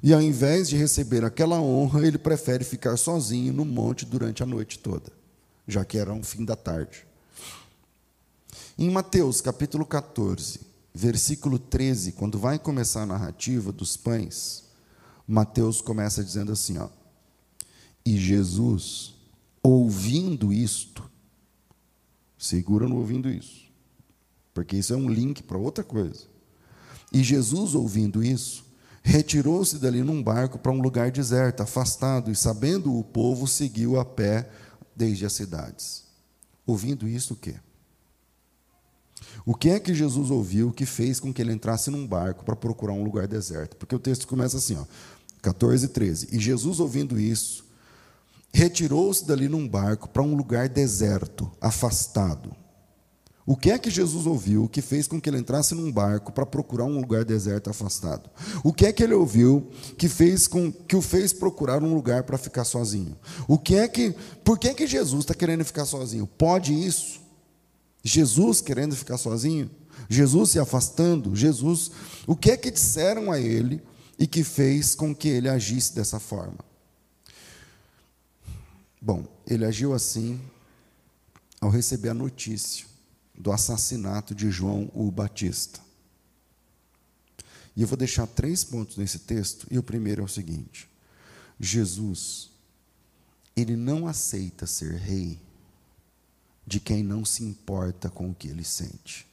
e 0.00 0.12
ao 0.12 0.22
invés 0.22 0.68
de 0.68 0.76
receber 0.76 1.24
aquela 1.24 1.60
honra, 1.60 2.06
ele 2.06 2.18
prefere 2.18 2.62
ficar 2.62 2.96
sozinho 2.96 3.52
no 3.52 3.64
monte 3.64 4.06
durante 4.06 4.42
a 4.44 4.46
noite 4.46 4.78
toda, 4.78 5.10
já 5.68 5.84
que 5.84 5.98
era 5.98 6.12
um 6.14 6.22
fim 6.22 6.46
da 6.46 6.56
tarde. 6.56 7.06
Em 8.78 8.90
Mateus 8.90 9.42
capítulo 9.42 9.84
14, 9.84 10.60
versículo 10.94 11.58
13, 11.58 12.12
quando 12.12 12.38
vai 12.38 12.58
começar 12.58 13.02
a 13.02 13.06
narrativa 13.06 13.70
dos 13.70 13.96
pães, 13.96 14.64
Mateus 15.26 15.82
começa 15.82 16.24
dizendo 16.24 16.52
assim: 16.52 16.78
ó, 16.78 16.88
e 18.04 18.16
Jesus, 18.16 19.14
ouvindo 19.62 20.50
isto, 20.50 21.08
segura 22.38 22.88
no 22.88 22.96
ouvindo 22.96 23.28
isso, 23.28 23.70
porque 24.54 24.76
isso 24.76 24.94
é 24.94 24.96
um 24.96 25.10
link 25.10 25.42
para 25.42 25.58
outra 25.58 25.84
coisa. 25.84 26.24
E 27.12 27.22
Jesus, 27.22 27.74
ouvindo 27.74 28.22
isso, 28.22 28.64
retirou-se 29.02 29.78
dali 29.78 30.02
num 30.02 30.22
barco 30.22 30.58
para 30.58 30.72
um 30.72 30.80
lugar 30.80 31.10
deserto, 31.10 31.62
afastado, 31.62 32.30
e 32.30 32.36
sabendo 32.36 32.96
o 32.96 33.04
povo, 33.04 33.46
seguiu 33.46 33.98
a 33.98 34.04
pé 34.04 34.48
desde 34.98 35.24
as 35.24 35.32
cidades. 35.32 36.02
Ouvindo 36.66 37.08
isso, 37.08 37.34
o 37.34 37.36
quê? 37.36 37.54
O 39.46 39.54
que 39.54 39.70
é 39.70 39.80
que 39.80 39.94
Jesus 39.94 40.30
ouviu 40.30 40.72
que 40.72 40.84
fez 40.84 41.20
com 41.20 41.32
que 41.32 41.40
ele 41.40 41.52
entrasse 41.52 41.90
num 41.90 42.06
barco 42.06 42.44
para 42.44 42.56
procurar 42.56 42.92
um 42.92 43.04
lugar 43.04 43.28
deserto? 43.28 43.76
Porque 43.76 43.94
o 43.94 43.98
texto 43.98 44.26
começa 44.26 44.56
assim, 44.56 44.76
ó, 44.76 44.84
14, 45.40 45.88
13. 45.88 46.28
E 46.32 46.38
Jesus, 46.38 46.80
ouvindo 46.80 47.18
isso, 47.18 47.64
retirou-se 48.52 49.24
dali 49.24 49.48
num 49.48 49.66
barco 49.66 50.08
para 50.08 50.22
um 50.22 50.34
lugar 50.34 50.68
deserto, 50.68 51.50
afastado. 51.60 52.54
O 53.48 53.56
que 53.56 53.70
é 53.70 53.78
que 53.78 53.88
Jesus 53.88 54.26
ouviu 54.26 54.68
que 54.68 54.82
fez 54.82 55.06
com 55.06 55.18
que 55.18 55.30
ele 55.30 55.38
entrasse 55.38 55.74
num 55.74 55.90
barco 55.90 56.30
para 56.30 56.44
procurar 56.44 56.84
um 56.84 57.00
lugar 57.00 57.24
deserto 57.24 57.70
afastado? 57.70 58.28
O 58.62 58.74
que 58.74 58.84
é 58.84 58.92
que 58.92 59.02
ele 59.02 59.14
ouviu 59.14 59.70
que 59.96 60.06
fez 60.06 60.46
com 60.46 60.70
que 60.70 60.94
o 60.94 61.00
fez 61.00 61.32
procurar 61.32 61.82
um 61.82 61.94
lugar 61.94 62.24
para 62.24 62.36
ficar 62.36 62.64
sozinho? 62.64 63.16
O 63.48 63.58
que 63.58 63.74
é 63.74 63.88
que 63.88 64.14
por 64.44 64.58
que 64.58 64.68
é 64.68 64.74
que 64.74 64.86
Jesus 64.86 65.20
está 65.20 65.32
querendo 65.32 65.64
ficar 65.64 65.86
sozinho? 65.86 66.26
Pode 66.26 66.74
isso? 66.74 67.22
Jesus 68.04 68.60
querendo 68.60 68.94
ficar 68.94 69.16
sozinho, 69.16 69.70
Jesus 70.10 70.50
se 70.50 70.58
afastando, 70.58 71.34
Jesus, 71.34 71.90
o 72.26 72.36
que 72.36 72.50
é 72.50 72.56
que 72.58 72.70
disseram 72.70 73.32
a 73.32 73.40
ele 73.40 73.82
e 74.18 74.26
que 74.26 74.44
fez 74.44 74.94
com 74.94 75.14
que 75.14 75.26
ele 75.26 75.48
agisse 75.48 75.94
dessa 75.94 76.20
forma? 76.20 76.58
Bom, 79.00 79.24
ele 79.46 79.64
agiu 79.64 79.94
assim 79.94 80.38
ao 81.62 81.70
receber 81.70 82.10
a 82.10 82.14
notícia 82.14 82.88
do 83.38 83.52
assassinato 83.52 84.34
de 84.34 84.50
João 84.50 84.90
o 84.92 85.10
Batista. 85.10 85.80
E 87.76 87.82
eu 87.82 87.86
vou 87.86 87.96
deixar 87.96 88.26
três 88.26 88.64
pontos 88.64 88.96
nesse 88.96 89.20
texto, 89.20 89.66
e 89.70 89.78
o 89.78 89.82
primeiro 89.82 90.22
é 90.22 90.24
o 90.24 90.28
seguinte: 90.28 90.88
Jesus, 91.60 92.50
ele 93.54 93.76
não 93.76 94.08
aceita 94.08 94.66
ser 94.66 94.96
rei 94.96 95.38
de 96.66 96.80
quem 96.80 97.04
não 97.04 97.24
se 97.24 97.44
importa 97.44 98.10
com 98.10 98.30
o 98.30 98.34
que 98.34 98.48
ele 98.48 98.64
sente. 98.64 99.26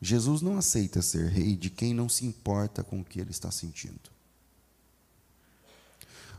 Jesus 0.00 0.42
não 0.42 0.58
aceita 0.58 1.00
ser 1.00 1.28
rei 1.28 1.54
de 1.54 1.70
quem 1.70 1.94
não 1.94 2.08
se 2.08 2.26
importa 2.26 2.82
com 2.82 3.00
o 3.00 3.04
que 3.04 3.20
ele 3.20 3.30
está 3.30 3.52
sentindo. 3.52 4.10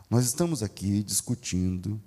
Nós 0.10 0.26
estamos 0.26 0.62
aqui 0.62 1.02
discutindo 1.02 2.00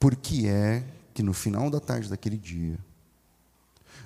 por 0.00 0.16
que 0.16 0.48
é 0.48 0.82
que 1.16 1.22
no 1.22 1.32
final 1.32 1.70
da 1.70 1.80
tarde 1.80 2.10
daquele 2.10 2.36
dia, 2.36 2.78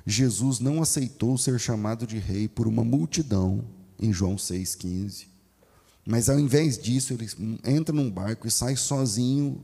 Jesus 0.07 0.61
não 0.61 0.81
aceitou 0.81 1.37
ser 1.37 1.59
chamado 1.59 2.07
de 2.07 2.19
rei 2.19 2.47
por 2.47 2.69
uma 2.69 2.85
multidão, 2.85 3.65
em 3.99 4.13
João 4.13 4.37
6,15, 4.37 5.27
mas 6.07 6.31
ao 6.31 6.39
invés 6.39 6.79
disso, 6.79 7.13
ele 7.13 7.29
entra 7.65 7.93
num 7.93 8.09
barco 8.09 8.47
e 8.47 8.51
sai 8.51 8.77
sozinho 8.77 9.61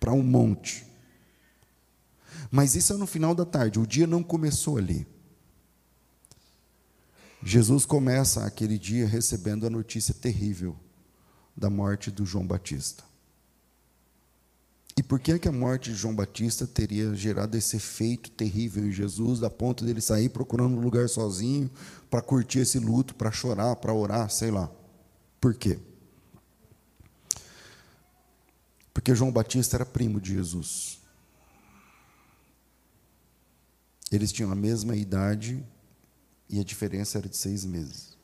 para 0.00 0.12
um 0.12 0.22
monte 0.22 0.84
Mas 2.50 2.74
isso 2.74 2.92
é 2.92 2.96
no 2.96 3.06
final 3.06 3.36
da 3.36 3.44
tarde, 3.44 3.78
o 3.78 3.86
dia 3.86 4.08
não 4.08 4.24
começou 4.24 4.76
ali. 4.76 5.06
Jesus 7.40 7.86
começa 7.86 8.44
aquele 8.44 8.76
dia 8.76 9.06
recebendo 9.06 9.64
a 9.64 9.70
notícia 9.70 10.12
terrível 10.12 10.76
da 11.56 11.70
morte 11.70 12.10
do 12.10 12.26
João 12.26 12.44
Batista. 12.44 13.09
E 15.00 15.02
por 15.02 15.18
que, 15.18 15.32
é 15.32 15.38
que 15.38 15.48
a 15.48 15.52
morte 15.52 15.90
de 15.90 15.96
João 15.96 16.14
Batista 16.14 16.66
teria 16.66 17.14
gerado 17.14 17.56
esse 17.56 17.74
efeito 17.74 18.30
terrível 18.32 18.86
em 18.86 18.92
Jesus, 18.92 19.42
a 19.42 19.48
ponto 19.48 19.82
dele 19.82 19.98
sair 19.98 20.28
procurando 20.28 20.76
um 20.76 20.80
lugar 20.82 21.08
sozinho 21.08 21.70
para 22.10 22.20
curtir 22.20 22.58
esse 22.58 22.78
luto, 22.78 23.14
para 23.14 23.32
chorar, 23.32 23.76
para 23.76 23.94
orar, 23.94 24.28
sei 24.28 24.50
lá? 24.50 24.70
Por 25.40 25.54
quê? 25.54 25.78
Porque 28.92 29.14
João 29.14 29.32
Batista 29.32 29.78
era 29.78 29.86
primo 29.86 30.20
de 30.20 30.34
Jesus. 30.34 31.00
Eles 34.12 34.30
tinham 34.30 34.52
a 34.52 34.54
mesma 34.54 34.94
idade 34.94 35.66
e 36.46 36.60
a 36.60 36.62
diferença 36.62 37.16
era 37.16 37.26
de 37.26 37.38
seis 37.38 37.64
meses. 37.64 38.18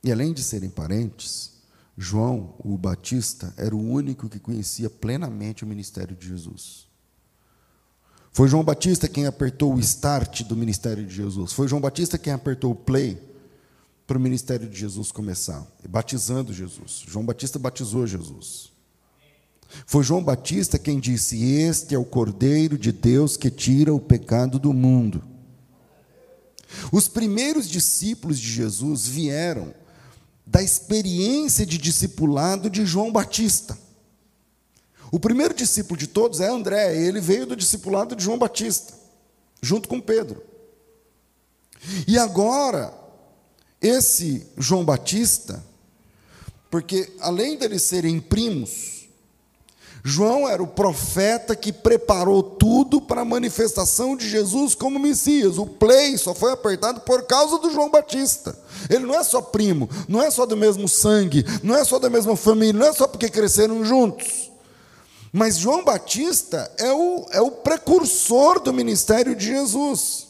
E 0.00 0.12
além 0.12 0.32
de 0.32 0.44
serem 0.44 0.70
parentes, 0.70 1.53
João, 1.96 2.54
o 2.58 2.76
Batista, 2.76 3.54
era 3.56 3.74
o 3.74 3.80
único 3.80 4.28
que 4.28 4.40
conhecia 4.40 4.90
plenamente 4.90 5.64
o 5.64 5.66
ministério 5.66 6.16
de 6.16 6.28
Jesus. 6.28 6.86
Foi 8.32 8.48
João 8.48 8.64
Batista 8.64 9.06
quem 9.06 9.26
apertou 9.26 9.72
o 9.72 9.78
start 9.78 10.42
do 10.42 10.56
ministério 10.56 11.06
de 11.06 11.14
Jesus. 11.14 11.52
Foi 11.52 11.68
João 11.68 11.80
Batista 11.80 12.18
quem 12.18 12.32
apertou 12.32 12.72
o 12.72 12.74
play 12.74 13.16
para 14.08 14.18
o 14.18 14.20
ministério 14.20 14.68
de 14.68 14.76
Jesus 14.76 15.12
começar, 15.12 15.64
batizando 15.88 16.52
Jesus. 16.52 17.04
João 17.06 17.24
Batista 17.24 17.60
batizou 17.60 18.06
Jesus. 18.06 18.72
Foi 19.86 20.02
João 20.02 20.22
Batista 20.22 20.78
quem 20.78 20.98
disse: 20.98 21.44
Este 21.44 21.94
é 21.94 21.98
o 21.98 22.04
Cordeiro 22.04 22.76
de 22.76 22.90
Deus 22.90 23.36
que 23.36 23.50
tira 23.50 23.94
o 23.94 24.00
pecado 24.00 24.58
do 24.58 24.72
mundo. 24.72 25.22
Os 26.90 27.06
primeiros 27.06 27.68
discípulos 27.68 28.38
de 28.38 28.50
Jesus 28.50 29.06
vieram 29.06 29.72
da 30.46 30.62
experiência 30.62 31.64
de 31.64 31.78
discipulado 31.78 32.68
de 32.68 32.84
João 32.84 33.10
Batista. 33.10 33.78
O 35.10 35.18
primeiro 35.20 35.54
discípulo 35.54 35.98
de 35.98 36.06
todos 36.06 36.40
é 36.40 36.48
André, 36.48 36.96
ele 36.96 37.20
veio 37.20 37.46
do 37.46 37.56
discipulado 37.56 38.16
de 38.16 38.24
João 38.24 38.38
Batista, 38.38 38.94
junto 39.62 39.88
com 39.88 40.00
Pedro. 40.00 40.42
E 42.06 42.18
agora, 42.18 42.92
esse 43.80 44.46
João 44.56 44.84
Batista, 44.84 45.64
porque 46.70 47.12
além 47.20 47.56
deles 47.56 47.82
serem 47.82 48.20
primos, 48.20 49.03
João 50.06 50.46
era 50.46 50.62
o 50.62 50.66
profeta 50.66 51.56
que 51.56 51.72
preparou 51.72 52.42
tudo 52.42 53.00
para 53.00 53.22
a 53.22 53.24
manifestação 53.24 54.14
de 54.14 54.28
Jesus 54.28 54.74
como 54.74 54.98
Messias. 54.98 55.56
O 55.56 55.64
play 55.64 56.18
só 56.18 56.34
foi 56.34 56.52
apertado 56.52 57.00
por 57.00 57.22
causa 57.22 57.58
do 57.58 57.70
João 57.70 57.90
Batista. 57.90 58.54
Ele 58.90 59.06
não 59.06 59.14
é 59.14 59.24
só 59.24 59.40
primo, 59.40 59.88
não 60.06 60.20
é 60.20 60.30
só 60.30 60.44
do 60.44 60.58
mesmo 60.58 60.86
sangue, 60.86 61.42
não 61.62 61.74
é 61.74 61.82
só 61.84 61.98
da 61.98 62.10
mesma 62.10 62.36
família, 62.36 62.78
não 62.78 62.86
é 62.86 62.92
só 62.92 63.08
porque 63.08 63.30
cresceram 63.30 63.82
juntos. 63.82 64.50
Mas 65.32 65.56
João 65.56 65.82
Batista 65.82 66.70
é 66.76 66.92
o, 66.92 67.26
é 67.30 67.40
o 67.40 67.50
precursor 67.50 68.60
do 68.60 68.74
ministério 68.74 69.34
de 69.34 69.46
Jesus. 69.46 70.26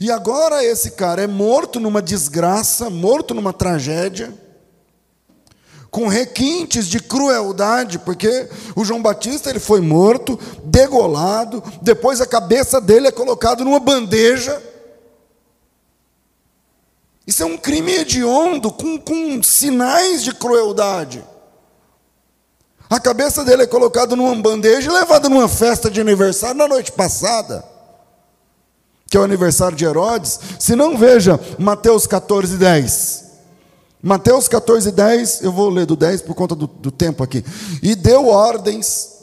E 0.00 0.10
agora 0.10 0.64
esse 0.64 0.92
cara 0.92 1.20
é 1.20 1.26
morto 1.26 1.78
numa 1.78 2.00
desgraça, 2.00 2.88
morto 2.88 3.34
numa 3.34 3.52
tragédia 3.52 4.43
com 5.94 6.08
requintes 6.08 6.88
de 6.88 6.98
crueldade, 6.98 8.00
porque 8.00 8.48
o 8.74 8.84
João 8.84 9.00
Batista 9.00 9.48
ele 9.48 9.60
foi 9.60 9.80
morto, 9.80 10.36
degolado, 10.64 11.62
depois 11.80 12.20
a 12.20 12.26
cabeça 12.26 12.80
dele 12.80 13.06
é 13.06 13.12
colocada 13.12 13.62
numa 13.62 13.78
bandeja. 13.78 14.60
Isso 17.24 17.44
é 17.44 17.46
um 17.46 17.56
crime 17.56 17.92
hediondo, 17.92 18.72
com, 18.72 18.98
com 18.98 19.40
sinais 19.40 20.24
de 20.24 20.34
crueldade. 20.34 21.24
A 22.90 22.98
cabeça 22.98 23.44
dele 23.44 23.62
é 23.62 23.66
colocada 23.68 24.16
numa 24.16 24.34
bandeja 24.34 24.90
e 24.90 24.92
levada 24.92 25.28
numa 25.28 25.48
festa 25.48 25.88
de 25.88 26.00
aniversário 26.00 26.56
na 26.56 26.66
noite 26.66 26.90
passada, 26.90 27.64
que 29.08 29.16
é 29.16 29.20
o 29.20 29.22
aniversário 29.22 29.76
de 29.76 29.84
Herodes. 29.84 30.40
Se 30.58 30.74
não, 30.74 30.98
veja 30.98 31.38
Mateus 31.56 32.04
14, 32.04 32.56
10. 32.56 33.23
Mateus 34.04 34.48
14, 34.48 34.92
10, 34.92 35.40
eu 35.44 35.50
vou 35.50 35.70
ler 35.70 35.86
do 35.86 35.96
10 35.96 36.20
por 36.20 36.34
conta 36.34 36.54
do, 36.54 36.66
do 36.66 36.90
tempo 36.90 37.24
aqui. 37.24 37.42
E 37.82 37.94
deu 37.94 38.28
ordens 38.28 39.14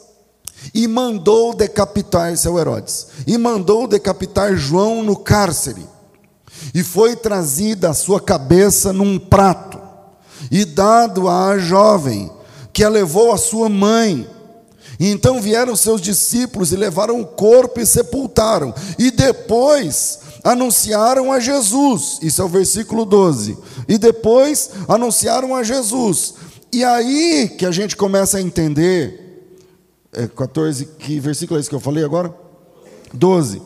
e 0.74 0.88
mandou 0.88 1.54
decapitar, 1.54 2.32
o 2.32 2.58
Herodes, 2.58 3.06
e 3.24 3.38
mandou 3.38 3.86
decapitar 3.86 4.56
João 4.56 5.04
no 5.04 5.14
cárcere. 5.14 5.86
E 6.74 6.82
foi 6.82 7.14
trazida 7.14 7.90
a 7.90 7.94
sua 7.94 8.20
cabeça 8.20 8.92
num 8.92 9.20
prato, 9.20 9.80
e 10.50 10.64
dado 10.64 11.28
à 11.28 11.56
jovem, 11.58 12.28
que 12.72 12.82
a 12.82 12.88
levou 12.88 13.30
à 13.30 13.38
sua 13.38 13.68
mãe. 13.68 14.28
E 14.98 15.12
então 15.12 15.40
vieram 15.40 15.76
seus 15.76 16.00
discípulos 16.00 16.72
e 16.72 16.76
levaram 16.76 17.20
o 17.20 17.26
corpo 17.26 17.78
e 17.78 17.86
sepultaram. 17.86 18.74
E 18.98 19.12
depois 19.12 20.18
anunciaram 20.44 21.32
a 21.32 21.38
Jesus, 21.38 22.18
isso 22.22 22.42
é 22.42 22.44
o 22.44 22.48
versículo 22.48 23.04
12, 23.04 23.56
e 23.88 23.98
depois 23.98 24.70
anunciaram 24.88 25.54
a 25.54 25.62
Jesus. 25.62 26.34
E 26.72 26.84
aí 26.84 27.48
que 27.58 27.66
a 27.66 27.70
gente 27.70 27.96
começa 27.96 28.38
a 28.38 28.40
entender, 28.40 29.58
é 30.12 30.26
14, 30.26 30.86
que 30.98 31.20
versículo 31.20 31.58
é 31.58 31.60
esse 31.60 31.68
que 31.68 31.74
eu 31.74 31.80
falei 31.80 32.04
agora? 32.04 32.34
12. 33.12 33.62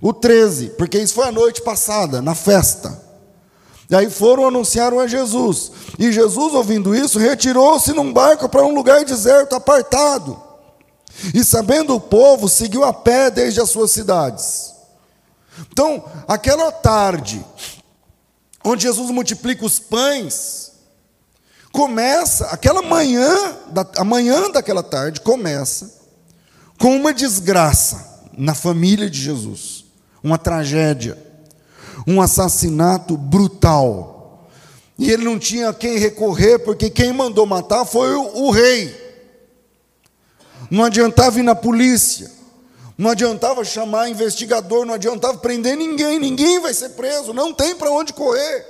O 0.00 0.12
13, 0.12 0.70
porque 0.70 0.98
isso 0.98 1.14
foi 1.14 1.28
a 1.28 1.32
noite 1.32 1.62
passada, 1.62 2.20
na 2.20 2.34
festa. 2.34 3.00
E 3.88 3.94
aí 3.94 4.10
foram 4.10 4.46
anunciaram 4.46 4.98
a 4.98 5.06
Jesus. 5.06 5.70
E 5.98 6.10
Jesus, 6.10 6.54
ouvindo 6.54 6.94
isso, 6.94 7.18
retirou-se 7.18 7.92
num 7.92 8.12
barco 8.12 8.48
para 8.48 8.64
um 8.64 8.74
lugar 8.74 9.04
deserto, 9.04 9.54
apartado. 9.54 10.40
E 11.34 11.44
sabendo 11.44 11.94
o 11.94 12.00
povo, 12.00 12.48
seguiu 12.48 12.84
a 12.84 12.92
pé 12.92 13.30
desde 13.30 13.60
as 13.60 13.70
suas 13.70 13.90
cidades. 13.90 14.71
Então, 15.70 16.04
aquela 16.26 16.70
tarde, 16.72 17.44
onde 18.64 18.82
Jesus 18.82 19.10
multiplica 19.10 19.64
os 19.64 19.78
pães, 19.78 20.72
começa, 21.72 22.46
aquela 22.46 22.82
manhã, 22.82 23.56
a 23.96 24.04
manhã 24.04 24.50
daquela 24.50 24.82
tarde, 24.82 25.20
começa 25.20 26.00
com 26.78 26.96
uma 26.96 27.12
desgraça 27.12 28.20
na 28.36 28.54
família 28.54 29.08
de 29.08 29.20
Jesus, 29.20 29.84
uma 30.22 30.38
tragédia, 30.38 31.18
um 32.06 32.20
assassinato 32.20 33.16
brutal. 33.16 34.48
E 34.98 35.10
ele 35.10 35.24
não 35.24 35.38
tinha 35.38 35.70
a 35.70 35.74
quem 35.74 35.98
recorrer, 35.98 36.58
porque 36.60 36.90
quem 36.90 37.12
mandou 37.12 37.46
matar 37.46 37.84
foi 37.84 38.14
o, 38.14 38.46
o 38.46 38.50
rei. 38.50 39.00
Não 40.70 40.84
adiantava 40.84 41.38
ir 41.38 41.42
na 41.42 41.54
polícia. 41.54 42.30
Não 43.02 43.10
adiantava 43.10 43.64
chamar 43.64 44.08
investigador, 44.08 44.86
não 44.86 44.94
adiantava 44.94 45.36
prender 45.36 45.76
ninguém, 45.76 46.20
ninguém 46.20 46.60
vai 46.60 46.72
ser 46.72 46.90
preso, 46.90 47.32
não 47.32 47.52
tem 47.52 47.74
para 47.74 47.90
onde 47.90 48.12
correr. 48.12 48.64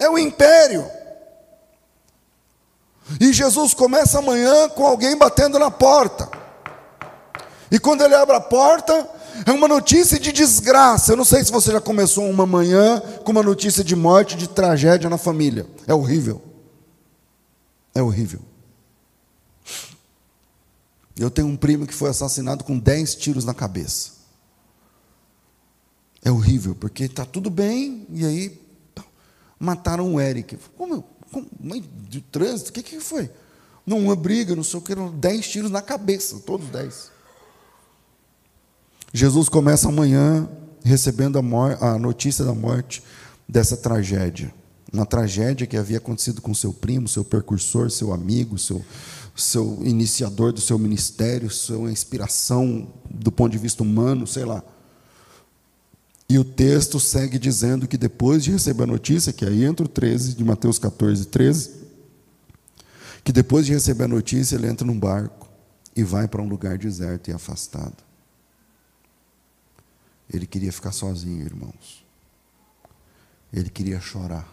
É 0.00 0.10
o 0.10 0.18
império. 0.18 0.84
E 3.20 3.32
Jesus 3.32 3.72
começa 3.72 4.18
amanhã 4.18 4.68
com 4.70 4.84
alguém 4.84 5.16
batendo 5.16 5.60
na 5.60 5.70
porta. 5.70 6.28
E 7.70 7.78
quando 7.78 8.02
ele 8.02 8.16
abre 8.16 8.34
a 8.34 8.40
porta, 8.40 9.08
é 9.46 9.52
uma 9.52 9.68
notícia 9.68 10.18
de 10.18 10.32
desgraça. 10.32 11.12
Eu 11.12 11.16
não 11.16 11.24
sei 11.24 11.44
se 11.44 11.52
você 11.52 11.70
já 11.70 11.80
começou 11.80 12.28
uma 12.28 12.46
manhã 12.46 13.00
com 13.24 13.30
uma 13.30 13.44
notícia 13.44 13.84
de 13.84 13.94
morte, 13.94 14.34
de 14.34 14.48
tragédia 14.48 15.08
na 15.08 15.18
família. 15.18 15.68
É 15.86 15.94
horrível. 15.94 16.42
É 17.94 18.02
horrível. 18.02 18.49
Eu 21.20 21.30
tenho 21.30 21.48
um 21.48 21.56
primo 21.56 21.86
que 21.86 21.94
foi 21.94 22.08
assassinado 22.08 22.64
com 22.64 22.78
10 22.78 23.14
tiros 23.14 23.44
na 23.44 23.52
cabeça. 23.52 24.12
É 26.24 26.30
horrível, 26.30 26.74
porque 26.74 27.04
está 27.04 27.26
tudo 27.26 27.50
bem, 27.50 28.06
e 28.10 28.24
aí 28.24 28.60
mataram 29.58 30.14
o 30.14 30.20
Eric. 30.20 30.58
Como, 30.78 31.04
como 31.30 31.48
de 32.08 32.22
trânsito? 32.22 32.70
O 32.70 32.72
que, 32.72 32.82
que 32.82 33.00
foi? 33.00 33.30
Não, 33.84 33.98
uma 33.98 34.16
briga, 34.16 34.56
não 34.56 34.64
sei 34.64 34.78
o 34.78 34.82
que, 34.82 34.94
10 34.94 35.46
tiros 35.46 35.70
na 35.70 35.82
cabeça, 35.82 36.40
todos 36.40 36.66
10. 36.68 37.10
Jesus 39.12 39.50
começa 39.50 39.88
amanhã 39.88 40.48
recebendo 40.82 41.38
a, 41.38 41.86
a 41.86 41.98
notícia 41.98 42.46
da 42.46 42.54
morte 42.54 43.02
dessa 43.46 43.76
tragédia. 43.76 44.54
Uma 44.90 45.04
tragédia 45.04 45.66
que 45.66 45.76
havia 45.76 45.98
acontecido 45.98 46.40
com 46.40 46.54
seu 46.54 46.72
primo, 46.72 47.06
seu 47.06 47.24
percursor, 47.24 47.90
seu 47.90 48.12
amigo, 48.12 48.58
seu, 48.58 48.82
seu 49.40 49.80
iniciador 49.82 50.52
do 50.52 50.60
seu 50.60 50.78
ministério, 50.78 51.50
sua 51.50 51.90
inspiração 51.90 52.92
do 53.08 53.32
ponto 53.32 53.52
de 53.52 53.58
vista 53.58 53.82
humano, 53.82 54.26
sei 54.26 54.44
lá. 54.44 54.62
E 56.28 56.38
o 56.38 56.44
texto 56.44 57.00
segue 57.00 57.38
dizendo 57.38 57.88
que 57.88 57.98
depois 57.98 58.44
de 58.44 58.52
receber 58.52 58.84
a 58.84 58.86
notícia, 58.86 59.32
que 59.32 59.44
aí 59.44 59.64
entra 59.64 59.84
o 59.84 59.88
13, 59.88 60.34
de 60.34 60.44
Mateus 60.44 60.78
14, 60.78 61.26
13, 61.26 61.80
que 63.24 63.32
depois 63.32 63.66
de 63.66 63.72
receber 63.72 64.04
a 64.04 64.08
notícia, 64.08 64.54
ele 64.54 64.68
entra 64.68 64.86
num 64.86 64.98
barco 64.98 65.48
e 65.96 66.04
vai 66.04 66.28
para 66.28 66.40
um 66.40 66.48
lugar 66.48 66.78
deserto 66.78 67.28
e 67.28 67.32
afastado. 67.32 67.96
Ele 70.32 70.46
queria 70.46 70.72
ficar 70.72 70.92
sozinho, 70.92 71.44
irmãos. 71.44 72.06
Ele 73.52 73.68
queria 73.68 74.00
chorar. 74.00 74.48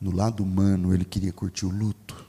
No 0.00 0.10
lado 0.10 0.42
humano, 0.42 0.94
ele 0.94 1.04
queria 1.04 1.32
curtir 1.32 1.66
o 1.66 1.70
luto. 1.70 2.24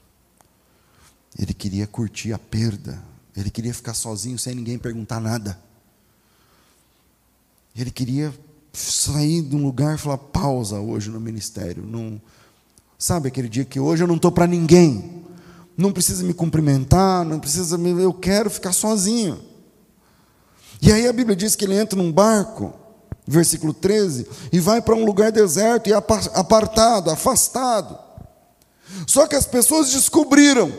Ele 1.38 1.52
queria 1.52 1.86
curtir 1.86 2.32
a 2.32 2.38
perda. 2.38 3.02
Ele 3.36 3.50
queria 3.50 3.74
ficar 3.74 3.94
sozinho 3.94 4.38
sem 4.38 4.54
ninguém 4.54 4.78
perguntar 4.78 5.20
nada. 5.20 5.58
Ele 7.76 7.90
queria 7.90 8.32
sair 8.72 9.42
de 9.42 9.54
um 9.54 9.62
lugar 9.62 9.94
e 9.94 9.98
falar 9.98 10.18
pausa 10.18 10.80
hoje 10.80 11.10
no 11.10 11.20
ministério. 11.20 11.84
Não, 11.84 12.20
sabe 12.98 13.28
aquele 13.28 13.48
dia 13.48 13.64
que 13.64 13.78
hoje 13.78 14.02
eu 14.02 14.08
não 14.08 14.16
estou 14.16 14.32
para 14.32 14.46
ninguém. 14.46 15.24
Não 15.76 15.92
precisa 15.92 16.24
me 16.24 16.32
cumprimentar, 16.32 17.24
não 17.24 17.38
precisa 17.38 17.76
me. 17.76 17.90
Eu 17.90 18.14
quero 18.14 18.48
ficar 18.48 18.72
sozinho. 18.72 19.38
E 20.80 20.90
aí 20.90 21.06
a 21.06 21.12
Bíblia 21.12 21.36
diz 21.36 21.54
que 21.54 21.64
ele 21.64 21.78
entra 21.78 22.00
num 22.00 22.10
barco, 22.10 22.72
versículo 23.26 23.74
13, 23.74 24.26
e 24.52 24.60
vai 24.60 24.80
para 24.80 24.94
um 24.94 25.04
lugar 25.04 25.30
deserto 25.30 25.88
e 25.88 25.92
apartado, 25.92 27.10
afastado. 27.10 27.98
Só 29.06 29.26
que 29.26 29.34
as 29.34 29.46
pessoas 29.46 29.90
descobriram 29.90 30.72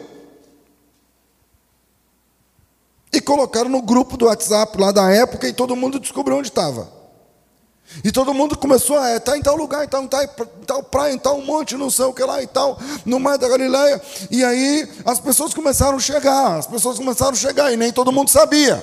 e 3.12 3.17
colocaram 3.28 3.70
no 3.70 3.82
grupo 3.82 4.16
do 4.16 4.28
WhatsApp 4.28 4.80
lá 4.80 4.94
da 4.94 5.12
época 5.12 5.50
e 5.50 5.52
todo 5.52 5.76
mundo 5.76 6.00
descobriu 6.00 6.38
onde 6.38 6.48
estava. 6.48 6.96
E 8.02 8.10
todo 8.10 8.34
mundo 8.34 8.58
começou 8.58 8.98
a 8.98 9.18
estar 9.18 9.34
tá 9.34 9.38
em 9.38 9.42
tal 9.42 9.58
lugar, 9.58 9.84
em 9.84 9.88
tal, 9.88 10.04
em 10.04 10.08
tal, 10.08 10.24
em 10.24 10.66
tal 10.66 10.84
praia, 10.84 11.14
em 11.14 11.18
tal 11.18 11.42
monte, 11.42 11.76
não 11.76 11.90
sei 11.90 12.06
o 12.06 12.14
que 12.14 12.24
lá 12.24 12.42
e 12.42 12.48
tal, 12.48 12.80
no 13.06 13.20
mar 13.20 13.38
da 13.38 13.50
Galileia. 13.50 14.02
E 14.32 14.46
aí 14.46 14.90
as 15.06 15.20
pessoas 15.20 15.54
começaram 15.54 15.98
a 15.98 16.00
chegar, 16.00 16.58
as 16.58 16.68
pessoas 16.68 16.98
começaram 16.98 17.34
a 17.34 17.36
chegar, 17.36 17.72
e 17.72 17.76
nem 17.76 17.92
todo 17.92 18.14
mundo 18.14 18.30
sabia. 18.30 18.82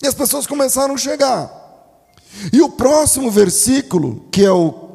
E 0.00 0.06
as 0.06 0.14
pessoas 0.14 0.46
começaram 0.46 0.94
a 0.94 0.98
chegar. 0.98 1.50
E 2.52 2.62
o 2.62 2.70
próximo 2.70 3.32
versículo, 3.32 4.26
que 4.30 4.44
é 4.44 4.50
o 4.52 4.90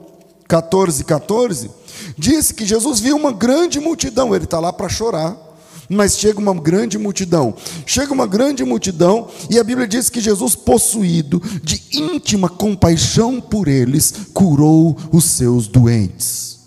14, 0.47 1.03
14, 1.03 1.71
diz 2.17 2.53
que 2.53 2.65
Jesus 2.65 3.01
viu 3.01 3.17
uma 3.17 3.33
grande 3.33 3.81
multidão, 3.81 4.33
ele 4.33 4.45
está 4.45 4.61
lá 4.61 4.71
para 4.71 4.87
chorar 4.87 5.44
mas 5.89 6.17
chega 6.17 6.39
uma 6.39 6.53
grande 6.53 6.97
multidão. 6.97 7.55
Chega 7.85 8.13
uma 8.13 8.27
grande 8.27 8.63
multidão, 8.63 9.29
e 9.49 9.59
a 9.59 9.63
Bíblia 9.63 9.87
diz 9.87 10.09
que 10.09 10.21
Jesus, 10.21 10.55
possuído 10.55 11.41
de 11.63 11.81
íntima 11.93 12.49
compaixão 12.49 13.39
por 13.39 13.67
eles, 13.67 14.13
curou 14.33 14.97
os 15.11 15.25
seus 15.25 15.67
doentes. 15.67 16.59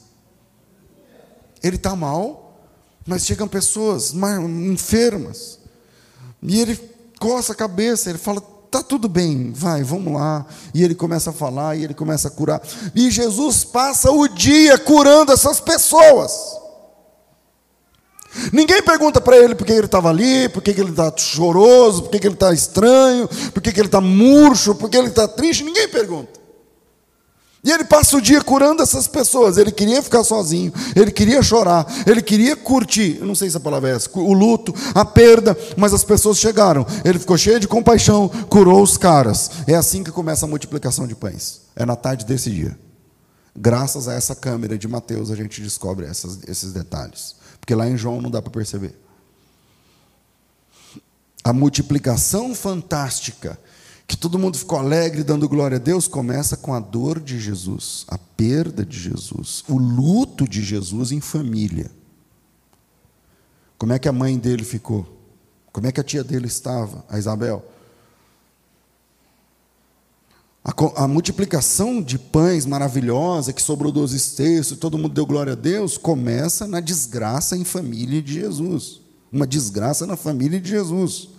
Ele 1.63 1.77
está 1.77 1.97
mal, 1.97 2.71
mas 3.07 3.25
chegam 3.25 3.49
pessoas 3.49 4.15
enfermas, 4.71 5.59
e 6.43 6.61
ele 6.61 6.79
coça 7.19 7.53
a 7.53 7.57
cabeça, 7.57 8.11
ele 8.11 8.19
fala: 8.19 8.41
tá 8.71 8.83
tudo 8.83 9.09
bem, 9.09 9.53
vai, 9.53 9.83
vamos 9.83 10.13
lá. 10.13 10.47
E 10.73 10.83
ele 10.85 10.95
começa 10.95 11.31
a 11.31 11.33
falar, 11.33 11.77
e 11.77 11.85
ele 11.85 11.95
começa 11.95 12.29
a 12.29 12.31
curar. 12.31 12.63
E 12.95 13.11
Jesus 13.11 13.65
passa 13.65 14.11
o 14.11 14.29
dia 14.29 14.79
curando 14.79 15.33
essas 15.33 15.59
pessoas. 15.61 16.33
Ninguém 18.53 18.83
pergunta 18.83 19.21
para 19.21 19.37
ele 19.37 19.55
por 19.55 19.67
que 19.67 19.73
ele 19.73 19.87
estava 19.87 20.09
ali, 20.09 20.49
por 20.49 20.63
que 20.63 20.71
ele 20.71 20.91
está 20.91 21.13
choroso, 21.17 22.03
por 22.03 22.11
que 22.11 22.27
ele 22.27 22.35
está 22.35 22.53
estranho, 22.53 23.29
por 23.53 23.63
que 23.63 23.71
ele 23.71 23.89
está 23.89 24.01
murcho, 24.01 24.75
por 24.75 24.91
que 24.91 24.97
ele 24.97 25.09
está 25.09 25.27
triste. 25.27 25.65
Ninguém 25.65 25.89
pergunta. 25.89 26.39
E 27.65 27.71
ele 27.71 27.85
passa 27.85 28.17
o 28.17 28.21
dia 28.21 28.41
curando 28.41 28.83
essas 28.83 29.09
pessoas. 29.09 29.57
Ele 29.59 29.73
queria 29.73 30.03
ficar 30.03 30.23
sozinho, 30.23 30.73
ele 30.95 31.11
queria 31.11 31.43
chorar, 31.43 31.87
ele 32.07 32.23
queria 32.23 32.55
curtir. 32.57 33.19
Eu 33.21 33.27
não 33.27 33.35
sei 33.35 33.51
se 33.51 33.57
a 33.57 33.61
palavra 33.61 33.91
é 33.91 33.97
essa, 33.97 34.09
o 34.15 34.33
luto, 34.33 34.75
a 34.95 35.05
perda, 35.05 35.59
mas 35.77 35.93
as 35.93 36.05
pessoas 36.05 36.39
chegaram. 36.39 36.87
Ele 37.05 37.19
ficou 37.19 37.37
cheio 37.37 37.59
de 37.59 37.67
compaixão, 37.67 38.29
curou 38.49 38.83
os 38.83 38.97
caras. 38.97 39.51
É 39.67 39.75
assim 39.75 40.05
que 40.05 40.11
começa 40.11 40.47
a 40.47 40.49
multiplicação 40.49 41.07
de 41.07 41.15
pães. 41.15 41.63
É 41.75 41.85
na 41.85 41.97
tarde 41.97 42.25
desse 42.25 42.51
dia. 42.51 42.79
Graças 43.57 44.07
a 44.07 44.15
essa 44.15 44.37
câmera 44.37 44.79
de 44.79 44.87
Mateus, 44.87 45.33
a 45.33 45.35
gente 45.35 45.61
descobre 45.61 46.07
essas, 46.07 46.39
esses 46.47 46.73
detalhes. 46.73 47.35
Porque 47.69 47.75
lá 47.75 47.87
em 47.87 47.99
João 47.99 48.23
não 48.23 48.31
dá 48.31 48.41
para 48.41 48.51
perceber. 48.51 48.95
A 51.45 51.53
multiplicação 51.53 52.55
fantástica, 52.55 53.61
que 54.07 54.17
todo 54.17 54.39
mundo 54.39 54.57
ficou 54.57 54.79
alegre 54.79 55.23
dando 55.23 55.47
glória 55.47 55.77
a 55.77 55.79
Deus, 55.79 56.09
começa 56.09 56.57
com 56.57 56.73
a 56.73 56.81
dor 56.81 57.21
de 57.21 57.39
Jesus, 57.39 58.07
a 58.09 58.17
perda 58.17 58.87
de 58.87 58.99
Jesus, 58.99 59.65
o 59.69 59.77
luto 59.77 60.49
de 60.49 60.63
Jesus 60.63 61.13
em 61.13 61.21
família. 61.21 61.91
Como 63.77 63.93
é 63.93 63.99
que 63.99 64.09
a 64.09 64.13
mãe 64.13 64.39
dele 64.39 64.65
ficou? 64.65 65.07
Como 65.71 65.87
é 65.87 65.93
que 65.93 66.01
a 66.01 66.05
tia 66.05 66.25
dele 66.25 66.47
estava, 66.47 67.05
a 67.07 67.19
Isabel? 67.19 67.63
A, 70.69 71.05
a, 71.05 71.09
multiplicação 71.09 72.03
de 72.03 72.19
pães 72.19 72.67
maravilhosa, 72.67 73.55
que 73.55 73.63
sobrou 73.63 73.91
12 73.91 74.37
terços, 74.37 74.77
todo 74.77 74.99
mundo 74.99 75.15
deu 75.15 75.25
glória 75.25 75.55
a 75.55 75.57
Deus, 75.57 75.97
começa 75.97 76.67
na 76.67 76.79
desgraça 76.79 77.57
em 77.57 77.65
família 77.65 78.21
de 78.21 78.35
Jesus. 78.35 79.01
Uma 79.33 79.47
desgraça 79.47 80.07
na 80.07 80.15
família 80.15 80.61
de 80.61 80.69
Jesus. 80.69 81.31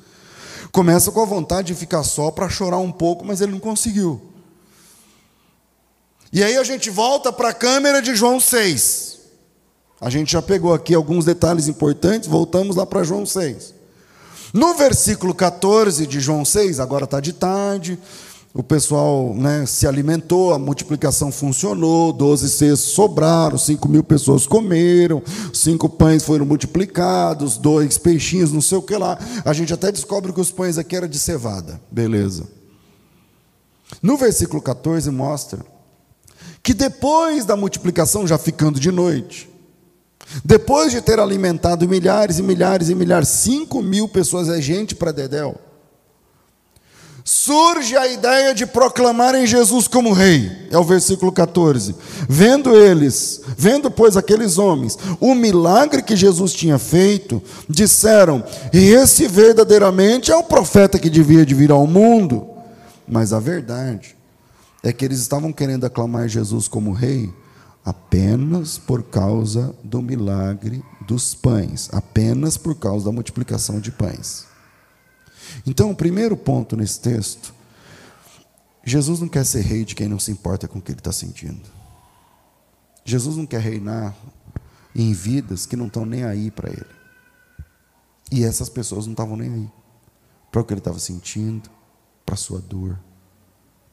Começa 0.72 1.12
com 1.12 1.22
a 1.22 1.26
vontade 1.26 1.68
de 1.68 1.76
ficar 1.76 2.02
só 2.02 2.32
para 2.32 2.50
chorar 2.50 2.80
um 2.80 2.92
pouco, 2.92 3.24
mas 3.24 3.40
ele 3.40 3.52
não 3.52 3.60
conseguiu. 3.60 4.20
E 6.34 6.44
aí 6.44 6.58
a 6.58 6.64
gente 6.64 6.90
volta 6.90 7.32
para 7.32 7.50
a 7.50 7.54
câmera 7.54 8.02
de 8.02 8.16
João 8.16 8.40
6. 8.40 9.20
A 10.02 10.10
gente 10.10 10.32
já 10.32 10.42
pegou 10.42 10.74
aqui 10.74 10.96
alguns 10.96 11.24
detalhes 11.24 11.68
importantes, 11.68 12.28
voltamos 12.28 12.76
lá 12.76 12.86
para 12.86 13.04
João 13.04 13.28
6. 13.28 13.76
No 14.52 14.74
versículo 14.74 15.36
14 15.36 16.08
de 16.08 16.20
João 16.20 16.44
6, 16.44 16.80
agora 16.80 17.04
está 17.04 17.20
de 17.20 17.34
tarde, 17.34 18.00
o 18.54 18.64
pessoal 18.64 19.34
né, 19.36 19.66
se 19.68 19.86
alimentou, 19.86 20.54
a 20.54 20.60
multiplicação 20.60 21.32
funcionou, 21.32 22.12
12 22.12 22.50
cestos 22.50 22.94
sobraram, 22.94 23.58
5 23.60 23.88
mil 23.88 24.04
pessoas 24.04 24.48
comeram, 24.48 25.22
cinco 25.54 25.88
pães 25.88 26.24
foram 26.24 26.46
multiplicados, 26.46 27.58
dois 27.58 27.98
peixinhos, 28.00 28.52
não 28.52 28.62
sei 28.62 28.80
o 28.80 28.82
que 28.82 28.98
lá. 28.98 29.20
A 29.46 29.54
gente 29.54 29.72
até 29.72 29.92
descobre 29.92 30.34
que 30.34 30.42
os 30.42 30.50
pães 30.50 30.80
aqui 30.80 30.96
eram 30.96 31.08
de 31.08 31.20
cevada. 31.20 31.80
Beleza. 31.92 32.48
No 34.02 34.18
versículo 34.18 34.62
14 34.62 35.12
mostra 35.12 35.60
que 36.64 36.74
depois 36.74 37.46
da 37.46 37.56
multiplicação, 37.56 38.26
já 38.26 38.38
ficando 38.38 38.80
de 38.80 38.92
noite, 38.92 39.48
depois 40.44 40.92
de 40.92 41.02
ter 41.02 41.20
alimentado 41.20 41.88
milhares 41.88 42.40
e 42.40 42.44
milhares 42.44 42.90
e 42.90 42.96
milhares, 42.96 43.30
5 43.30 43.82
mil 43.84 44.08
pessoas 44.10 44.50
é 44.50 44.60
gente 44.60 44.96
para 44.96 45.12
Dedéu 45.12 45.69
surge 47.30 47.96
a 47.96 48.08
ideia 48.08 48.56
de 48.56 48.66
proclamarem 48.66 49.46
Jesus 49.46 49.88
como 49.88 50.14
rei. 50.14 50.68
É 50.72 50.78
o 50.80 50.84
versículo 50.84 51.32
14. 51.32 51.96
Vendo 52.28 52.76
eles, 52.76 53.42
vendo 53.56 53.92
pois 53.92 54.18
aqueles 54.18 54.58
homens, 54.58 54.98
o 55.20 55.36
milagre 55.36 56.02
que 56.02 56.16
Jesus 56.16 56.54
tinha 56.54 56.80
feito, 56.80 57.42
disseram: 57.70 58.44
"E 58.74 58.80
esse 58.80 59.28
verdadeiramente 59.28 60.32
é 60.32 60.36
o 60.36 60.44
profeta 60.44 60.98
que 60.98 61.10
devia 61.10 61.46
de 61.46 61.54
vir 61.54 61.70
ao 61.70 61.86
mundo". 61.86 62.48
Mas 63.08 63.32
a 63.32 63.40
verdade 63.40 64.16
é 64.82 64.92
que 64.92 65.06
eles 65.06 65.20
estavam 65.20 65.54
querendo 65.54 65.86
aclamar 65.86 66.28
Jesus 66.28 66.68
como 66.68 66.94
rei 66.94 67.32
apenas 67.86 68.80
por 68.80 69.04
causa 69.04 69.76
do 69.84 70.02
milagre 70.02 70.84
dos 71.08 71.36
pães, 71.36 71.90
apenas 71.92 72.58
por 72.58 72.74
causa 72.74 73.06
da 73.06 73.12
multiplicação 73.12 73.80
de 73.80 73.92
pães. 73.92 74.49
Então, 75.70 75.92
o 75.92 75.96
primeiro 75.96 76.36
ponto 76.36 76.76
nesse 76.76 77.00
texto, 77.00 77.54
Jesus 78.84 79.20
não 79.20 79.28
quer 79.28 79.46
ser 79.46 79.62
rei 79.62 79.86
de 79.86 79.94
quem 79.94 80.08
não 80.08 80.18
se 80.18 80.32
importa 80.32 80.68
com 80.68 80.80
o 80.80 80.82
que 80.82 80.92
ele 80.92 81.00
está 81.00 81.12
sentindo. 81.12 81.62
Jesus 83.06 83.38
não 83.38 83.46
quer 83.46 83.62
reinar 83.62 84.16
em 84.96 85.14
vidas 85.14 85.68
que 85.68 85.76
não 85.76 85.86
estão 85.86 86.08
nem 86.08 86.24
aí 86.24 86.50
para 86.50 86.72
ele. 86.72 86.90
E 88.32 88.44
essas 88.44 88.68
pessoas 88.68 89.06
não 89.06 89.14
estavam 89.14 89.38
nem 89.38 89.54
aí 89.54 89.70
para 90.52 90.60
o 90.60 90.66
que 90.66 90.74
ele 90.74 90.80
estava 90.80 90.98
sentindo, 90.98 91.70
para 92.26 92.34
a 92.34 92.38
sua 92.38 92.60
dor, 92.60 93.00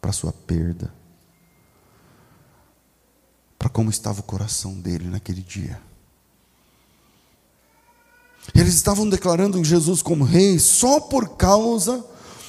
para 0.00 0.08
a 0.08 0.14
sua 0.14 0.32
perda, 0.32 0.90
para 3.58 3.68
como 3.68 3.90
estava 3.90 4.20
o 4.20 4.22
coração 4.22 4.80
dele 4.80 5.10
naquele 5.10 5.42
dia. 5.42 5.78
Eles 8.54 8.74
estavam 8.74 9.08
declarando 9.08 9.62
Jesus 9.62 10.02
como 10.02 10.24
rei 10.24 10.58
só 10.58 11.00
por 11.00 11.36
causa 11.36 12.04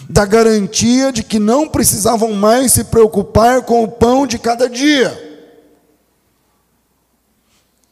da 0.09 0.25
garantia 0.25 1.11
de 1.11 1.23
que 1.23 1.39
não 1.39 1.67
precisavam 1.67 2.33
mais 2.33 2.73
se 2.73 2.85
preocupar 2.85 3.63
com 3.63 3.83
o 3.83 3.87
pão 3.87 4.25
de 4.25 4.37
cada 4.37 4.69
dia. 4.69 5.25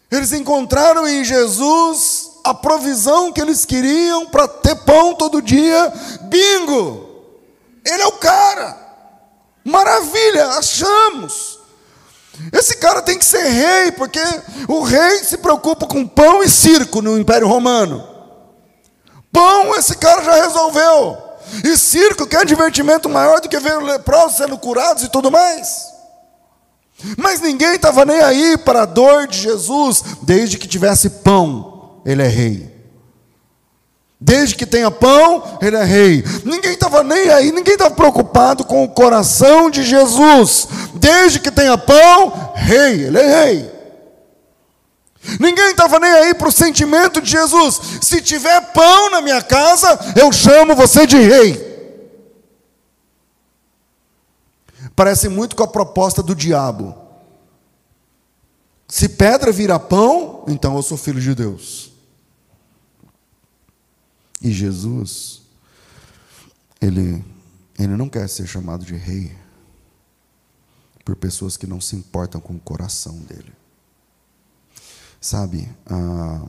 Eles 0.10 0.32
encontraram 0.32 1.08
em 1.08 1.24
Jesus 1.24 2.32
a 2.44 2.54
provisão 2.54 3.32
que 3.32 3.42
eles 3.42 3.66
queriam 3.66 4.28
para 4.28 4.48
ter 4.48 4.76
pão 4.76 5.16
todo 5.16 5.42
dia. 5.42 5.92
Bingo! 6.24 7.10
Ele 7.84 8.02
é 8.02 8.08
o 8.08 8.14
cara. 8.14 8.86
Maravilha, 9.64 10.48
achamos. 10.50 11.55
Esse 12.52 12.78
cara 12.78 13.02
tem 13.02 13.18
que 13.18 13.26
ser 13.26 13.44
rei, 13.44 13.92
porque 13.92 14.20
o 14.68 14.82
rei 14.82 15.24
se 15.24 15.38
preocupa 15.38 15.86
com 15.88 16.06
pão 16.06 16.44
e 16.44 16.50
circo 16.50 17.02
no 17.02 17.18
Império 17.18 17.48
Romano. 17.48 18.08
Pão 19.32 19.76
esse 19.76 19.96
cara 19.98 20.24
já 20.24 20.44
resolveu. 20.44 21.18
E 21.64 21.78
circo, 21.78 22.26
que 22.26 22.36
é 22.36 22.44
divertimento 22.44 23.08
maior 23.08 23.40
do 23.40 23.48
que 23.48 23.60
ver 23.60 23.78
leprosos 23.82 24.38
sendo 24.38 24.58
curados 24.58 25.04
e 25.04 25.10
tudo 25.10 25.32
mais. 25.32 25.94
Mas 27.18 27.42
ninguém 27.42 27.76
estava 27.76 28.06
nem 28.06 28.20
aí 28.22 28.58
para 28.58 28.84
a 28.84 28.86
dor 28.86 29.28
de 29.28 29.40
Jesus, 29.40 30.04
desde 30.24 30.58
que 30.58 30.68
tivesse 30.68 31.10
pão, 31.10 32.02
ele 32.06 32.24
é 32.24 32.28
rei. 32.28 32.75
Desde 34.26 34.56
que 34.56 34.66
tenha 34.66 34.90
pão, 34.90 35.60
ele 35.62 35.76
é 35.76 35.84
rei. 35.84 36.24
Ninguém 36.44 36.74
estava 36.74 37.04
nem 37.04 37.30
aí, 37.30 37.52
ninguém 37.52 37.76
estava 37.76 37.94
preocupado 37.94 38.66
com 38.66 38.84
o 38.84 38.90
coração 38.90 39.70
de 39.70 39.84
Jesus. 39.84 40.68
Desde 40.96 41.40
que 41.40 41.52
tenha 41.52 41.78
pão, 41.78 42.52
rei, 42.56 43.04
ele 43.04 43.20
é 43.20 43.44
rei. 43.44 43.72
Ninguém 45.40 45.70
estava 45.70 46.00
nem 46.00 46.10
aí 46.10 46.34
para 46.34 46.48
o 46.48 46.52
sentimento 46.52 47.22
de 47.22 47.30
Jesus. 47.30 47.80
Se 48.02 48.20
tiver 48.20 48.74
pão 48.74 49.12
na 49.12 49.22
minha 49.22 49.44
casa, 49.44 50.00
eu 50.16 50.32
chamo 50.32 50.74
você 50.74 51.06
de 51.06 51.18
rei. 51.18 51.64
Parece 54.96 55.30
muito 55.30 55.56
com 55.56 55.62
a 55.62 55.68
proposta 55.68 56.24
do 56.24 56.34
diabo. 56.34 56.96
Se 58.88 59.08
pedra 59.08 59.52
vira 59.52 59.78
pão, 59.78 60.46
então 60.48 60.76
eu 60.76 60.82
sou 60.82 60.98
filho 60.98 61.22
de 61.22 61.36
Deus. 61.36 61.95
E 64.46 64.52
Jesus, 64.52 65.42
ele, 66.80 67.26
ele 67.80 67.96
não 67.96 68.08
quer 68.08 68.30
ser 68.30 68.46
chamado 68.46 68.86
de 68.86 68.96
rei 68.96 69.36
por 71.04 71.16
pessoas 71.16 71.58
que 71.58 71.66
não 71.66 71.82
se 71.82 71.96
importam 71.96 72.40
com 72.40 72.54
o 72.54 72.60
coração 72.60 73.18
dele. 73.22 73.52
Sabe, 75.20 75.68
ah, 75.88 76.46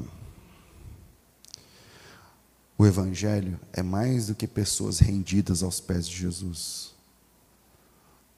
o 2.76 2.84
Evangelho 2.84 3.58
é 3.72 3.82
mais 3.82 4.26
do 4.26 4.34
que 4.34 4.46
pessoas 4.46 4.98
rendidas 4.98 5.62
aos 5.62 5.80
pés 5.80 6.06
de 6.06 6.18
Jesus. 6.18 6.94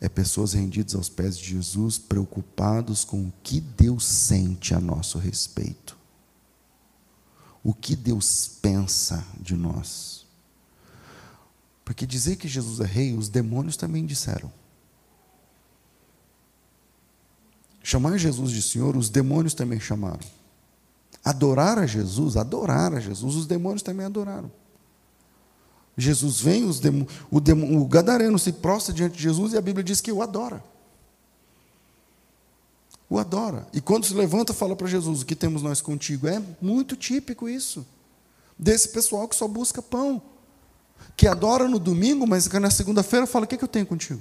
É 0.01 0.09
pessoas 0.09 0.53
rendidas 0.53 0.95
aos 0.95 1.09
pés 1.09 1.37
de 1.37 1.47
Jesus, 1.47 1.99
preocupados 1.99 3.05
com 3.05 3.25
o 3.25 3.33
que 3.43 3.61
Deus 3.61 4.05
sente 4.05 4.73
a 4.73 4.81
nosso 4.81 5.19
respeito. 5.19 5.98
O 7.69 7.75
que 7.75 7.95
Deus 7.95 8.49
pensa 8.63 9.23
de 9.39 9.55
nós. 9.55 10.25
Porque 11.85 12.07
dizer 12.07 12.37
que 12.37 12.49
Jesus 12.49 12.81
é 12.81 12.87
rei, 12.87 13.13
os 13.13 13.29
demônios 13.29 13.77
também 13.77 14.07
disseram. 14.07 14.51
Chamar 17.83 18.17
Jesus 18.17 18.53
de 18.53 18.63
Senhor, 18.63 18.97
os 18.97 19.11
demônios 19.11 19.53
também 19.53 19.79
chamaram. 19.79 20.25
Adorar 21.23 21.79
a 21.79 21.85
Jesus, 21.85 22.39
adorar 22.39 22.95
a 22.95 23.01
Jesus, 23.01 23.35
os 23.35 23.47
demônios 23.47 23.83
também 23.83 24.07
adoraram. 24.07 24.51
Jesus 25.95 26.41
vem, 26.41 26.65
os 26.65 26.81
o, 27.31 27.37
o 27.83 27.87
gadareno 27.87 28.39
se 28.39 28.51
prostra 28.51 28.95
diante 28.95 29.19
de 29.19 29.23
Jesus 29.23 29.53
e 29.53 29.59
a 29.59 29.61
Bíblia 29.61 29.85
diz 29.85 30.01
que 30.01 30.11
o 30.11 30.23
adora. 30.23 30.65
O 33.11 33.19
adora. 33.19 33.67
E 33.73 33.81
quando 33.81 34.05
se 34.05 34.13
levanta, 34.13 34.53
fala 34.53 34.77
para 34.77 34.87
Jesus: 34.87 35.23
O 35.23 35.27
que 35.27 35.35
temos 35.35 35.63
nós 35.63 35.81
contigo? 35.81 36.27
É 36.29 36.43
muito 36.61 36.97
típico 36.97 37.49
isso. 37.49 37.87
Desse 38.59 38.89
pessoal 38.89 39.27
que 39.27 39.37
só 39.37 39.49
busca 39.49 39.81
pão. 39.81 40.21
Que 41.17 41.27
adora 41.27 41.67
no 41.69 41.79
domingo, 41.79 42.27
mas 42.27 42.49
na 42.49 42.71
segunda-feira 42.71 43.27
fala: 43.27 43.45
O 43.45 43.49
que, 43.49 43.55
é 43.55 43.59
que 43.59 43.65
eu 43.65 43.69
tenho 43.69 43.87
contigo? 43.87 44.21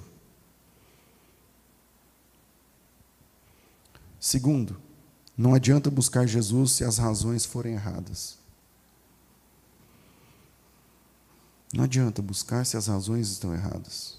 Segundo, 4.20 4.80
não 5.38 5.54
adianta 5.54 5.92
buscar 5.92 6.26
Jesus 6.26 6.72
se 6.72 6.84
as 6.84 6.98
razões 6.98 7.46
forem 7.46 7.74
erradas. 7.74 8.38
Não 11.74 11.84
adianta 11.84 12.22
buscar 12.22 12.66
se 12.66 12.78
as 12.78 12.88
razões 12.88 13.30
estão 13.30 13.54
erradas. 13.54 14.18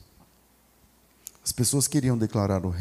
As 1.43 1.51
pessoas 1.51 1.89
queriam 1.89 2.17
declará-lo, 2.17 2.75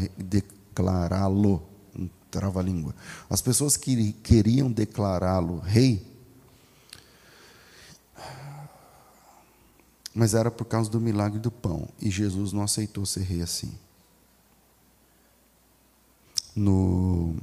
declará-lo, 2.38 2.52
trava-língua. 2.52 2.96
As 3.30 3.42
pessoas 3.42 3.78
que 3.78 4.14
queriam 4.14 4.72
declará-lo 4.72 5.60
rei, 5.60 6.06
mas 10.14 10.34
era 10.34 10.50
por 10.50 10.66
causa 10.66 10.90
do 10.90 11.00
milagre 11.00 11.40
do 11.40 11.52
pão, 11.52 11.88
e 12.02 12.10
Jesus 12.10 12.52
não 12.52 12.64
aceitou 12.64 13.06
ser 13.06 13.22
rei 13.22 13.42
assim 13.42 13.78
no 16.58 17.36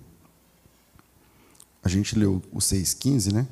a 1.82 1.88
gente 1.88 2.18
leu 2.18 2.42
o 2.50 2.58
6,15, 2.58 3.32
né? 3.32 3.46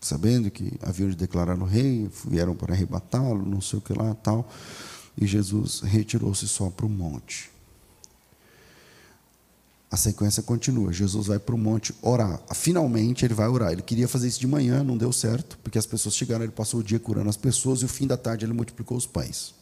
Sabendo 0.00 0.50
que 0.50 0.72
haviam 0.82 1.08
de 1.08 1.14
declarar 1.14 1.56
o 1.60 1.64
rei, 1.64 2.10
vieram 2.26 2.56
para 2.56 2.74
arrebatá-lo, 2.74 3.46
não 3.46 3.60
sei 3.60 3.78
o 3.78 3.82
que 3.82 3.92
lá 3.92 4.16
tal. 4.16 4.50
E 5.16 5.28
Jesus 5.28 5.80
retirou-se 5.80 6.48
só 6.48 6.68
para 6.70 6.86
o 6.86 6.88
monte. 6.88 7.51
A 9.92 9.96
sequência 9.96 10.42
continua. 10.42 10.92
Jesus 10.92 11.28
vai 11.28 11.38
para 11.38 11.54
o 11.54 11.58
monte 11.58 11.94
orar. 12.02 12.40
Finalmente 12.52 13.24
ele 13.24 13.34
vai 13.34 13.46
orar. 13.46 13.70
Ele 13.70 13.82
queria 13.82 14.08
fazer 14.08 14.26
isso 14.26 14.40
de 14.40 14.46
manhã, 14.48 14.82
não 14.82 14.96
deu 14.96 15.12
certo, 15.12 15.56
porque 15.62 15.78
as 15.78 15.86
pessoas 15.86 16.16
chegaram, 16.16 16.42
ele 16.42 16.52
passou 16.52 16.80
o 16.80 16.82
dia 16.82 16.98
curando 16.98 17.28
as 17.28 17.36
pessoas 17.36 17.82
e 17.82 17.84
o 17.84 17.88
fim 17.88 18.06
da 18.06 18.16
tarde 18.16 18.44
ele 18.44 18.52
multiplicou 18.52 18.96
os 18.96 19.06
pães. 19.06 19.54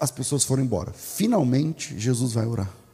As 0.00 0.10
pessoas 0.10 0.42
foram 0.44 0.64
embora. 0.64 0.92
Finalmente 0.92 1.96
Jesus 2.00 2.32
vai 2.32 2.46
orar 2.46 2.84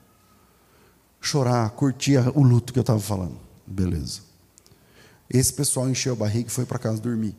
chorar, 1.20 1.68
curtir 1.70 2.18
o 2.35 2.42
luto 2.42 2.72
que 2.72 2.78
eu 2.78 2.83
estava 2.83 2.98
falando. 2.98 3.37
Beleza. 3.66 4.22
Esse 5.28 5.52
pessoal 5.52 5.88
encheu 5.88 6.14
a 6.14 6.16
barriga 6.16 6.48
e 6.48 6.52
foi 6.52 6.64
para 6.64 6.78
casa 6.78 7.00
dormir. 7.00 7.37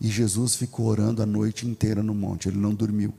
E 0.00 0.08
Jesus 0.08 0.54
ficou 0.54 0.86
orando 0.86 1.22
a 1.22 1.26
noite 1.26 1.66
inteira 1.66 2.02
no 2.02 2.14
monte, 2.14 2.48
ele 2.48 2.56
não 2.56 2.72
dormiu. 2.72 3.12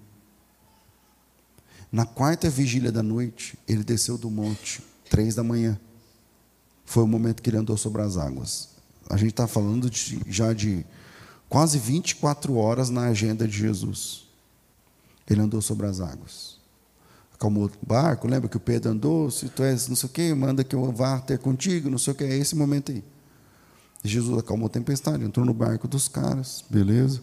Na 1.91 2.06
quarta 2.06 2.49
vigília 2.49 2.91
da 2.91 3.04
noite, 3.04 3.58
ele 3.67 3.84
desceu 3.84 4.17
do 4.17 4.30
monte, 4.30 4.82
três 5.10 5.36
da 5.36 5.43
manhã. 5.43 5.80
Foi 6.86 7.04
o 7.04 7.08
momento 7.08 7.41
que 7.41 7.49
ele 7.49 7.58
andou 7.58 7.75
sobre 7.75 8.01
as 8.01 8.17
águas. 8.17 8.69
A 9.10 9.17
gente 9.17 9.32
está 9.32 9.47
falando 9.47 9.89
de, 9.89 10.21
já 10.27 10.54
de 10.54 10.86
quase 11.49 11.77
24 11.77 12.56
horas 12.56 12.89
na 12.89 13.08
agenda 13.08 13.47
de 13.47 13.58
Jesus. 13.58 14.27
Ele 15.30 15.41
andou 15.41 15.62
sobre 15.62 15.86
as 15.86 15.99
águas 15.99 16.62
acalmou 17.41 17.65
o 17.65 17.86
barco, 17.86 18.27
lembra 18.27 18.47
que 18.47 18.58
o 18.58 18.60
Pedro 18.60 18.91
andou, 18.91 19.32
se 19.32 19.49
tu 19.49 19.63
és 19.63 19.88
não 19.88 19.95
sei 19.95 20.08
o 20.08 20.12
quê, 20.12 20.34
manda 20.36 20.63
que 20.63 20.75
eu 20.75 20.91
vá 20.91 21.19
ter 21.19 21.39
contigo, 21.39 21.89
não 21.89 21.97
sei 21.97 22.13
o 22.13 22.15
quê, 22.15 22.25
é 22.25 22.38
esse 22.38 22.56
momento 22.56 22.91
aí. 22.91 23.04
Jesus 24.04 24.38
acalmou 24.38 24.67
a 24.67 24.69
tempestade, 24.69 25.23
entrou 25.23 25.43
no 25.43 25.54
barco 25.54 25.88
dos 25.88 26.08
caras, 26.08 26.63
beleza? 26.69 27.21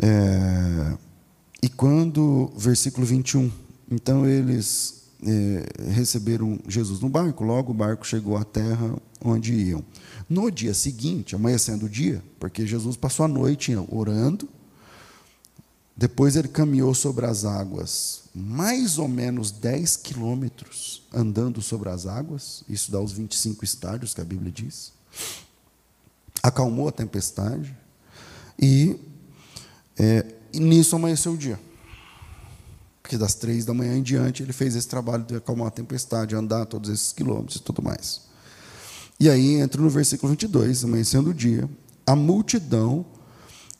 É, 0.00 0.96
e 1.64 1.68
quando, 1.70 2.52
versículo 2.58 3.06
21, 3.06 3.50
então 3.90 4.28
eles 4.28 5.04
é, 5.26 5.92
receberam 5.92 6.58
Jesus 6.68 7.00
no 7.00 7.08
barco, 7.08 7.42
logo 7.42 7.70
o 7.70 7.74
barco 7.74 8.06
chegou 8.06 8.36
à 8.36 8.44
terra 8.44 8.94
onde 9.18 9.54
iam. 9.54 9.82
No 10.28 10.50
dia 10.50 10.74
seguinte, 10.74 11.34
amanhecendo 11.34 11.86
o 11.86 11.88
dia, 11.88 12.22
porque 12.38 12.66
Jesus 12.66 12.98
passou 12.98 13.24
a 13.24 13.28
noite 13.28 13.74
orando, 13.88 14.46
depois 15.96 16.36
ele 16.36 16.48
caminhou 16.48 16.92
sobre 16.92 17.24
as 17.24 17.46
águas, 17.46 18.24
mais 18.34 18.98
ou 18.98 19.08
menos 19.08 19.50
10 19.50 19.96
quilômetros 19.96 21.02
andando 21.14 21.62
sobre 21.62 21.88
as 21.88 22.04
águas, 22.04 22.62
isso 22.68 22.92
dá 22.92 23.00
os 23.00 23.12
25 23.12 23.64
estádios 23.64 24.12
que 24.12 24.20
a 24.20 24.24
Bíblia 24.24 24.52
diz. 24.52 24.92
Acalmou 26.42 26.88
a 26.88 26.92
tempestade 26.92 27.74
e, 28.60 29.00
é, 29.98 30.26
e 30.54 30.60
nisso 30.60 30.96
amanheceu 30.96 31.32
o 31.32 31.36
dia. 31.36 31.58
Porque 33.02 33.18
das 33.18 33.34
três 33.34 33.64
da 33.64 33.74
manhã 33.74 33.96
em 33.96 34.02
diante 34.02 34.42
ele 34.42 34.52
fez 34.52 34.74
esse 34.74 34.88
trabalho 34.88 35.24
de 35.24 35.36
acalmar 35.36 35.66
a 35.66 35.70
tempestade, 35.70 36.34
andar 36.34 36.64
todos 36.64 36.88
esses 36.88 37.12
quilômetros 37.12 37.56
e 37.56 37.62
tudo 37.62 37.82
mais. 37.82 38.22
E 39.18 39.28
aí 39.28 39.56
entra 39.56 39.80
no 39.80 39.90
versículo 39.90 40.30
22, 40.30 40.84
amanhecendo 40.84 41.30
o 41.30 41.34
dia, 41.34 41.68
a 42.06 42.16
multidão 42.16 43.04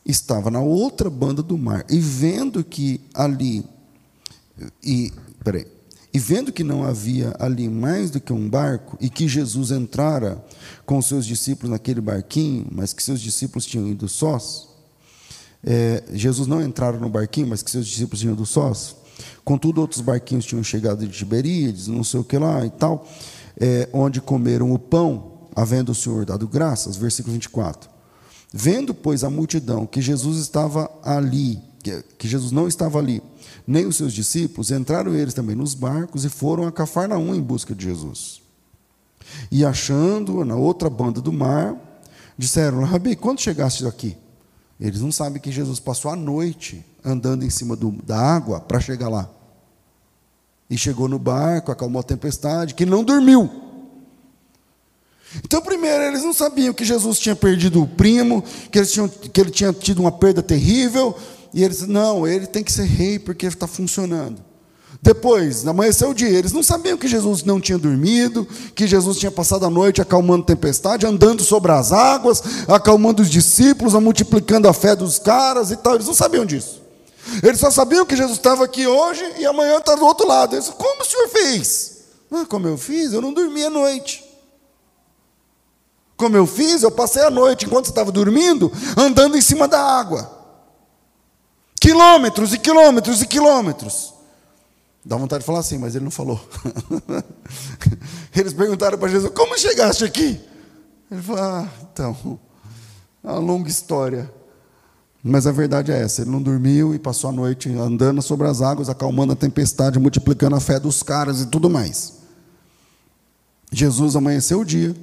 estava 0.05 0.51
na 0.51 0.59
outra 0.59 1.09
banda 1.09 1.41
do 1.41 1.57
mar, 1.57 1.85
e 1.89 1.99
vendo 1.99 2.63
que 2.63 3.01
ali, 3.13 3.65
e, 4.83 5.11
peraí, 5.43 5.65
e 6.13 6.19
vendo 6.19 6.53
que 6.53 6.63
não 6.63 6.83
havia 6.83 7.35
ali 7.39 7.67
mais 7.67 8.11
do 8.11 8.21
que 8.21 8.31
um 8.31 8.47
barco, 8.47 8.97
e 9.01 9.09
que 9.09 9.27
Jesus 9.27 9.71
entrara 9.71 10.43
com 10.85 11.01
seus 11.01 11.25
discípulos 11.25 11.71
naquele 11.71 11.99
barquinho, 11.99 12.67
mas 12.71 12.93
que 12.93 13.01
seus 13.01 13.19
discípulos 13.19 13.65
tinham 13.65 13.87
ido 13.87 14.07
sós, 14.07 14.74
é, 15.65 16.03
Jesus 16.13 16.47
não 16.47 16.61
entrara 16.61 16.97
no 16.97 17.09
barquinho, 17.09 17.47
mas 17.47 17.63
que 17.63 17.71
seus 17.71 17.87
discípulos 17.87 18.19
tinham 18.19 18.35
ido 18.35 18.45
sós, 18.45 18.95
contudo 19.43 19.81
outros 19.81 19.99
barquinhos 19.99 20.45
tinham 20.45 20.63
chegado 20.63 21.05
de 21.05 21.11
Tiberíades, 21.11 21.87
não 21.87 22.03
sei 22.03 22.19
o 22.19 22.23
que 22.23 22.37
lá 22.37 22.63
e 22.63 22.69
tal, 22.69 23.07
é, 23.59 23.89
onde 23.91 24.21
comeram 24.21 24.71
o 24.71 24.77
pão, 24.77 25.49
havendo 25.55 25.91
o 25.91 25.95
Senhor 25.95 26.23
dado 26.25 26.47
graças, 26.47 26.95
versículo 26.95 27.33
24. 27.33 27.89
Vendo, 28.53 28.93
pois, 28.93 29.23
a 29.23 29.29
multidão 29.29 29.87
que 29.87 30.01
Jesus 30.01 30.37
estava 30.37 30.89
ali, 31.03 31.59
que 32.17 32.27
Jesus 32.27 32.51
não 32.51 32.67
estava 32.67 32.99
ali, 32.99 33.21
nem 33.65 33.85
os 33.85 33.95
seus 33.95 34.13
discípulos, 34.13 34.69
entraram 34.69 35.15
eles 35.15 35.33
também 35.33 35.55
nos 35.55 35.73
barcos 35.73 36.23
e 36.25 36.29
foram 36.29 36.67
a 36.67 36.71
Cafarnaum 36.71 37.33
em 37.33 37.41
busca 37.41 37.73
de 37.73 37.85
Jesus. 37.85 38.41
E 39.51 39.65
achando-o 39.65 40.45
na 40.45 40.55
outra 40.55 40.89
banda 40.89 41.19
do 41.19 41.33
mar, 41.33 41.75
disseram: 42.37 42.83
Rabi, 42.83 43.15
quando 43.15 43.41
chegaste 43.41 43.85
aqui? 43.87 44.15
Eles 44.79 45.01
não 45.01 45.11
sabem 45.11 45.41
que 45.41 45.51
Jesus 45.51 45.79
passou 45.79 46.11
a 46.11 46.15
noite 46.15 46.85
andando 47.03 47.45
em 47.45 47.49
cima 47.49 47.75
do, 47.75 47.91
da 48.03 48.19
água 48.19 48.59
para 48.59 48.79
chegar 48.79 49.09
lá. 49.09 49.29
E 50.69 50.77
chegou 50.77 51.07
no 51.07 51.19
barco, 51.19 51.71
acalmou 51.71 51.99
a 51.99 52.03
tempestade, 52.03 52.73
que 52.73 52.85
não 52.85 53.03
dormiu. 53.03 53.49
Então, 55.43 55.61
primeiro, 55.61 56.03
eles 56.03 56.23
não 56.23 56.33
sabiam 56.33 56.73
que 56.73 56.85
Jesus 56.85 57.19
tinha 57.19 57.35
perdido 57.35 57.81
o 57.81 57.87
primo, 57.87 58.43
que, 58.71 58.79
eles 58.79 58.91
tinham, 58.91 59.07
que 59.07 59.39
ele 59.39 59.51
tinha 59.51 59.71
tido 59.73 59.99
uma 59.99 60.11
perda 60.11 60.41
terrível. 60.41 61.15
E 61.53 61.63
eles, 61.63 61.87
não, 61.87 62.27
ele 62.27 62.47
tem 62.47 62.63
que 62.63 62.71
ser 62.71 62.85
rei 62.85 63.19
porque 63.19 63.45
está 63.45 63.67
funcionando. 63.67 64.43
Depois, 65.05 65.67
amanheceu 65.67 66.09
o 66.09 66.13
dia, 66.15 66.29
eles 66.29 66.51
não 66.51 66.63
sabiam 66.63 66.97
que 66.97 67.07
Jesus 67.07 67.43
não 67.43 67.61
tinha 67.61 67.77
dormido, 67.77 68.43
que 68.73 68.87
Jesus 68.87 69.19
tinha 69.19 69.29
passado 69.29 69.63
a 69.63 69.69
noite 69.69 70.01
acalmando 70.01 70.43
tempestade, 70.43 71.05
andando 71.05 71.43
sobre 71.43 71.71
as 71.71 71.91
águas, 71.91 72.41
acalmando 72.67 73.21
os 73.21 73.29
discípulos, 73.29 73.93
multiplicando 73.93 74.67
a 74.67 74.73
fé 74.73 74.95
dos 74.95 75.19
caras 75.19 75.69
e 75.69 75.75
tal. 75.75 75.93
Eles 75.93 76.07
não 76.07 76.15
sabiam 76.15 76.43
disso. 76.43 76.81
Eles 77.43 77.59
só 77.59 77.69
sabiam 77.69 78.03
que 78.03 78.15
Jesus 78.15 78.35
estava 78.35 78.65
aqui 78.65 78.87
hoje 78.87 79.23
e 79.37 79.45
amanhã 79.45 79.77
está 79.77 79.93
do 79.93 80.03
outro 80.03 80.27
lado. 80.27 80.55
Eles, 80.55 80.69
como 80.69 81.03
o 81.03 81.05
senhor 81.05 81.29
fez? 81.29 81.97
Ah, 82.31 82.45
como 82.49 82.67
eu 82.67 82.75
fiz? 82.75 83.13
Eu 83.13 83.21
não 83.21 83.31
dormi 83.31 83.63
a 83.63 83.69
noite. 83.69 84.25
Como 86.17 86.35
eu 86.35 86.47
fiz? 86.47 86.81
Eu 86.81 86.89
passei 86.89 87.21
a 87.21 87.29
noite, 87.29 87.67
enquanto 87.67 87.85
estava 87.85 88.11
dormindo, 88.11 88.71
andando 88.97 89.37
em 89.37 89.41
cima 89.41 89.67
da 89.67 89.79
água. 89.79 90.31
Quilômetros 91.79 92.55
e 92.55 92.57
quilômetros 92.57 93.21
e 93.21 93.27
quilômetros. 93.27 94.14
Dá 95.05 95.15
vontade 95.15 95.41
de 95.41 95.45
falar 95.45 95.59
assim, 95.59 95.77
mas 95.77 95.95
ele 95.95 96.03
não 96.03 96.11
falou. 96.11 96.43
Eles 98.35 98.53
perguntaram 98.53 98.97
para 98.97 99.07
Jesus: 99.07 99.31
Como 99.33 99.55
chegaste 99.55 100.03
aqui? 100.03 100.41
Ele 101.11 101.21
falou: 101.21 101.43
Ah, 101.43 101.69
então, 101.93 102.39
uma 103.23 103.37
longa 103.37 103.69
história. 103.69 104.31
Mas 105.23 105.45
a 105.45 105.51
verdade 105.51 105.91
é 105.91 106.01
essa: 106.01 106.23
ele 106.23 106.31
não 106.31 106.41
dormiu 106.41 106.95
e 106.95 106.99
passou 106.99 107.29
a 107.29 107.33
noite 107.33 107.69
andando 107.69 108.19
sobre 108.21 108.47
as 108.47 108.63
águas, 108.63 108.89
acalmando 108.89 109.33
a 109.33 109.35
tempestade, 109.35 109.99
multiplicando 109.99 110.55
a 110.55 110.59
fé 110.59 110.79
dos 110.79 111.03
caras 111.03 111.39
e 111.39 111.45
tudo 111.47 111.69
mais. 111.69 112.15
Jesus 113.71 114.15
amanheceu 114.15 114.61
o 114.61 114.65
dia, 114.65 114.95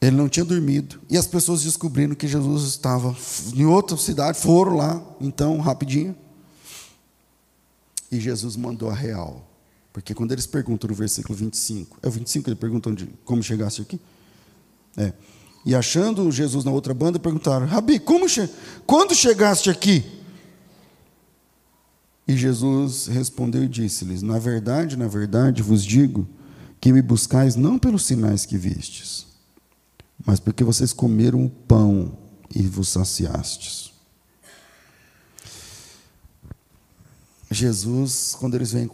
ele 0.00 0.16
não 0.16 0.28
tinha 0.28 0.44
dormido, 0.44 1.00
e 1.08 1.16
as 1.16 1.26
pessoas 1.26 1.62
descobrindo 1.62 2.16
que 2.16 2.26
Jesus 2.26 2.64
estava 2.64 3.14
em 3.54 3.64
outra 3.64 3.96
cidade, 3.96 4.38
foram 4.38 4.76
lá, 4.76 5.02
então, 5.20 5.58
rapidinho, 5.60 6.16
e 8.10 8.20
Jesus 8.20 8.56
mandou 8.56 8.90
a 8.90 8.94
real. 8.94 9.48
Porque 9.92 10.14
quando 10.14 10.32
eles 10.32 10.46
perguntam 10.46 10.88
no 10.88 10.94
versículo 10.94 11.36
25, 11.36 11.98
é 12.02 12.08
o 12.08 12.10
25 12.10 12.50
ele 12.50 12.56
pergunta 12.56 12.90
onde, 12.90 13.08
como 13.24 13.42
chegasse 13.42 13.80
aqui? 13.80 13.98
É. 14.96 15.12
E 15.64 15.74
achando 15.74 16.30
Jesus 16.30 16.64
na 16.64 16.70
outra 16.70 16.94
banda, 16.94 17.18
perguntaram: 17.18 17.66
Rabi, 17.66 17.98
como 17.98 18.28
che 18.28 18.48
quando 18.86 19.14
chegaste 19.14 19.68
aqui? 19.68 20.04
E 22.28 22.36
Jesus 22.36 23.06
respondeu 23.06 23.64
e 23.64 23.68
disse-lhes: 23.68 24.22
Na 24.22 24.38
verdade, 24.38 24.96
na 24.96 25.08
verdade 25.08 25.62
vos 25.62 25.84
digo 25.84 26.28
que 26.80 26.92
me 26.92 27.02
buscais 27.02 27.56
não 27.56 27.78
pelos 27.78 28.04
sinais 28.04 28.44
que 28.44 28.56
vistes, 28.56 29.26
mas 30.24 30.38
porque 30.38 30.62
vocês 30.62 30.92
comeram 30.92 31.44
o 31.44 31.50
pão 31.50 32.16
e 32.54 32.62
vos 32.62 32.88
saciastes. 32.88 33.95
Jesus, 37.56 38.36
quando 38.38 38.54
eles 38.54 38.72
vêm, 38.72 38.90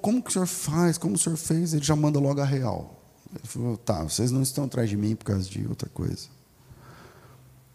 como 0.00 0.22
que 0.22 0.30
o 0.30 0.32
senhor 0.32 0.46
faz? 0.46 0.98
Como 0.98 1.14
o 1.14 1.18
senhor 1.18 1.36
fez? 1.36 1.74
Ele 1.74 1.84
já 1.84 1.94
manda 1.94 2.18
logo 2.18 2.40
a 2.40 2.44
real. 2.44 3.00
Ele 3.34 3.46
falou: 3.46 3.76
tá, 3.76 4.02
vocês 4.02 4.30
não 4.30 4.42
estão 4.42 4.64
atrás 4.64 4.88
de 4.88 4.96
mim 4.96 5.14
por 5.14 5.24
causa 5.26 5.48
de 5.48 5.66
outra 5.66 5.88
coisa. 5.88 6.28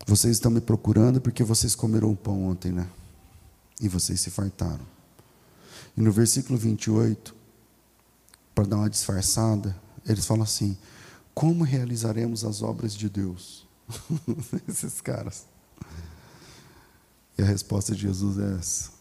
Vocês 0.05 0.33
estão 0.33 0.51
me 0.51 0.61
procurando 0.61 1.19
porque 1.19 1.43
vocês 1.43 1.75
comeram 1.75 2.11
o 2.11 2.15
pão 2.15 2.45
ontem, 2.45 2.71
né? 2.71 2.87
E 3.81 3.87
vocês 3.87 4.21
se 4.21 4.29
fartaram. 4.29 4.85
E 5.97 6.01
no 6.01 6.11
versículo 6.11 6.57
28, 6.57 7.33
para 8.53 8.65
dar 8.65 8.77
uma 8.77 8.89
disfarçada, 8.89 9.75
eles 10.05 10.25
falam 10.25 10.43
assim: 10.43 10.77
como 11.33 11.63
realizaremos 11.63 12.45
as 12.45 12.61
obras 12.61 12.93
de 12.93 13.09
Deus? 13.09 13.67
Esses 14.67 15.01
caras. 15.01 15.45
E 17.37 17.41
a 17.41 17.45
resposta 17.45 17.93
de 17.93 18.01
Jesus 18.01 18.37
é 18.37 18.57
essa: 18.57 18.94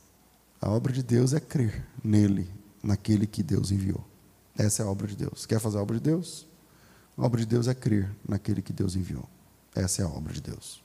a 0.64 0.70
obra 0.70 0.90
de 0.94 1.02
Deus 1.02 1.34
é 1.34 1.40
crer 1.40 1.86
nele, 2.02 2.50
naquele 2.82 3.26
que 3.26 3.42
Deus 3.42 3.70
enviou. 3.70 4.02
Essa 4.56 4.82
é 4.82 4.86
a 4.86 4.88
obra 4.88 5.06
de 5.06 5.14
Deus. 5.14 5.44
Quer 5.44 5.60
fazer 5.60 5.76
a 5.76 5.82
obra 5.82 5.96
de 5.98 6.04
Deus? 6.04 6.46
A 7.18 7.22
obra 7.26 7.38
de 7.40 7.46
Deus 7.46 7.68
é 7.68 7.74
crer 7.74 8.10
naquele 8.26 8.62
que 8.62 8.72
Deus 8.72 8.96
enviou. 8.96 9.28
Essa 9.74 10.00
é 10.00 10.04
a 10.06 10.08
obra 10.08 10.32
de 10.32 10.40
Deus. 10.40 10.82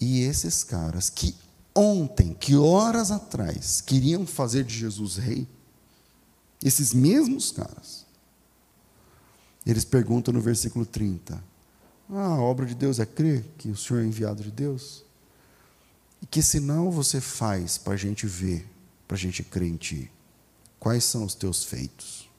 E 0.00 0.20
esses 0.20 0.62
caras 0.62 1.10
que 1.10 1.34
ontem, 1.74 2.32
que 2.34 2.54
horas 2.54 3.10
atrás, 3.10 3.80
queriam 3.80 4.24
fazer 4.28 4.62
de 4.62 4.78
Jesus 4.78 5.16
rei, 5.16 5.48
esses 6.62 6.94
mesmos 6.94 7.50
caras, 7.50 8.06
eles 9.66 9.84
perguntam 9.84 10.32
no 10.32 10.40
versículo 10.40 10.86
30: 10.86 11.34
ah, 12.10 12.26
a 12.26 12.40
obra 12.40 12.64
de 12.64 12.76
Deus 12.76 13.00
é 13.00 13.06
crer 13.06 13.44
que 13.58 13.70
o 13.70 13.76
Senhor 13.76 14.04
é 14.04 14.06
enviado 14.06 14.40
de 14.40 14.52
Deus? 14.52 15.04
E 16.22 16.26
que 16.26 16.40
sinal 16.40 16.90
você 16.90 17.20
faz 17.20 17.76
para 17.76 17.94
a 17.94 17.96
gente 17.96 18.26
ver, 18.26 18.66
para 19.06 19.16
a 19.16 19.20
gente 19.20 19.42
crer 19.42 19.68
em 19.68 19.76
Ti? 19.76 20.10
Quais 20.78 21.04
são 21.04 21.24
os 21.24 21.34
teus 21.34 21.64
feitos? 21.64 22.30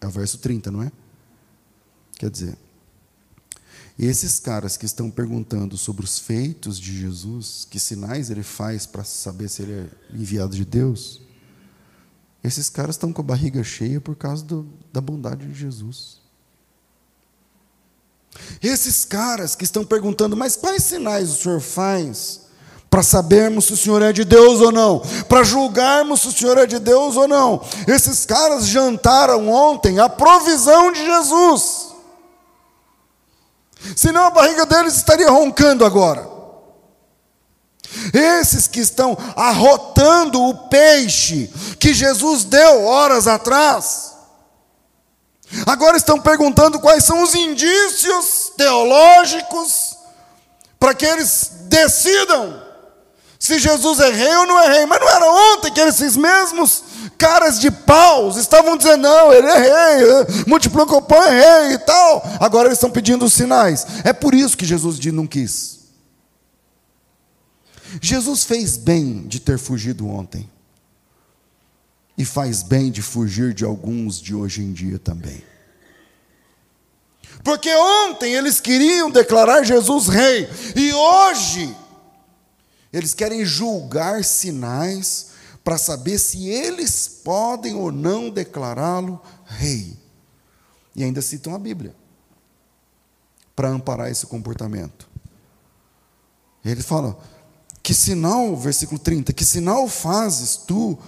É 0.00 0.06
o 0.06 0.10
verso 0.10 0.38
30, 0.38 0.70
não 0.70 0.82
é? 0.82 0.92
Quer 2.18 2.30
dizer, 2.30 2.58
esses 3.98 4.38
caras 4.38 4.76
que 4.76 4.86
estão 4.86 5.10
perguntando 5.10 5.76
sobre 5.76 6.04
os 6.04 6.18
feitos 6.18 6.78
de 6.78 6.98
Jesus, 6.98 7.66
que 7.68 7.78
sinais 7.80 8.30
ele 8.30 8.42
faz 8.42 8.86
para 8.86 9.04
saber 9.04 9.48
se 9.48 9.62
ele 9.62 9.72
é 9.72 9.88
enviado 10.14 10.54
de 10.54 10.64
Deus, 10.64 11.20
esses 12.42 12.70
caras 12.70 12.94
estão 12.94 13.12
com 13.12 13.20
a 13.20 13.24
barriga 13.24 13.62
cheia 13.62 14.00
por 14.00 14.16
causa 14.16 14.42
do, 14.44 14.66
da 14.92 15.00
bondade 15.00 15.46
de 15.46 15.54
Jesus. 15.54 16.20
Esses 18.62 19.04
caras 19.04 19.54
que 19.54 19.64
estão 19.64 19.84
perguntando, 19.84 20.36
mas 20.36 20.56
quais 20.56 20.84
sinais 20.84 21.30
o 21.30 21.34
Senhor 21.34 21.60
faz 21.60 22.46
para 22.90 23.04
sabermos 23.04 23.66
se 23.66 23.72
o 23.72 23.76
Senhor 23.76 24.02
é 24.02 24.12
de 24.12 24.24
Deus 24.24 24.60
ou 24.60 24.72
não, 24.72 25.00
para 25.28 25.44
julgarmos 25.44 26.22
se 26.22 26.28
o 26.28 26.32
Senhor 26.32 26.58
é 26.58 26.66
de 26.66 26.80
Deus 26.80 27.16
ou 27.16 27.28
não. 27.28 27.64
Esses 27.86 28.26
caras 28.26 28.66
jantaram 28.66 29.48
ontem 29.48 30.00
a 30.00 30.08
provisão 30.08 30.90
de 30.90 31.06
Jesus. 31.06 31.94
Senão 33.94 34.24
a 34.24 34.30
barriga 34.30 34.66
deles 34.66 34.96
estaria 34.96 35.30
roncando 35.30 35.84
agora. 35.84 36.28
Esses 38.12 38.66
que 38.66 38.80
estão 38.80 39.16
arrotando 39.36 40.42
o 40.42 40.68
peixe 40.68 41.50
que 41.78 41.94
Jesus 41.94 42.42
deu 42.44 42.84
horas 42.84 43.28
atrás, 43.28 44.16
agora 45.64 45.96
estão 45.96 46.20
perguntando 46.20 46.80
quais 46.80 47.04
são 47.04 47.22
os 47.22 47.34
indícios 47.36 48.52
teológicos 48.56 49.96
para 50.78 50.94
que 50.94 51.06
eles 51.06 51.52
decidam 51.68 52.69
se 53.50 53.58
Jesus 53.58 53.98
é 53.98 54.10
rei 54.10 54.36
ou 54.36 54.46
não 54.46 54.58
é 54.60 54.68
rei. 54.76 54.86
Mas 54.86 55.00
não 55.00 55.08
era 55.08 55.54
ontem 55.54 55.72
que 55.72 55.80
esses 55.80 56.16
mesmos 56.16 56.84
caras 57.18 57.58
de 57.58 57.70
paus 57.70 58.36
estavam 58.36 58.76
dizendo: 58.76 59.02
não, 59.02 59.32
ele 59.32 59.48
é 59.48 59.58
rei, 59.58 60.08
é, 60.08 60.26
multiplicou 60.46 61.02
pão, 61.02 61.20
é 61.22 61.64
rei 61.64 61.74
e 61.74 61.78
tal. 61.78 62.22
Agora 62.38 62.68
eles 62.68 62.78
estão 62.78 62.90
pedindo 62.90 63.24
os 63.24 63.32
sinais. 63.32 63.84
É 64.04 64.12
por 64.12 64.34
isso 64.34 64.56
que 64.56 64.64
Jesus 64.64 64.98
não 65.06 65.26
quis. 65.26 65.80
Jesus 68.00 68.44
fez 68.44 68.76
bem 68.76 69.26
de 69.26 69.40
ter 69.40 69.58
fugido 69.58 70.08
ontem. 70.08 70.48
E 72.16 72.24
faz 72.24 72.62
bem 72.62 72.90
de 72.90 73.02
fugir 73.02 73.52
de 73.54 73.64
alguns 73.64 74.20
de 74.20 74.34
hoje 74.34 74.60
em 74.60 74.72
dia 74.72 74.98
também. 74.98 75.42
Porque 77.42 77.74
ontem 77.74 78.34
eles 78.34 78.60
queriam 78.60 79.10
declarar 79.10 79.64
Jesus 79.64 80.06
rei, 80.06 80.46
e 80.76 80.92
hoje 80.92 81.74
eles 82.92 83.14
querem 83.14 83.44
julgar 83.44 84.24
sinais 84.24 85.28
para 85.62 85.78
saber 85.78 86.18
se 86.18 86.48
eles 86.48 87.06
podem 87.22 87.74
ou 87.74 87.92
não 87.92 88.30
declará-lo 88.30 89.20
rei. 89.44 89.96
E 90.96 91.04
ainda 91.04 91.22
citam 91.22 91.54
a 91.54 91.58
Bíblia 91.58 91.94
para 93.54 93.68
amparar 93.68 94.10
esse 94.10 94.26
comportamento. 94.26 95.08
Eles 96.64 96.84
falam: 96.84 97.16
que 97.82 97.94
sinal, 97.94 98.56
versículo 98.56 98.98
30, 98.98 99.32
que 99.32 99.44
sinal 99.44 99.88
fazes 99.88 100.56
tu 100.56 100.98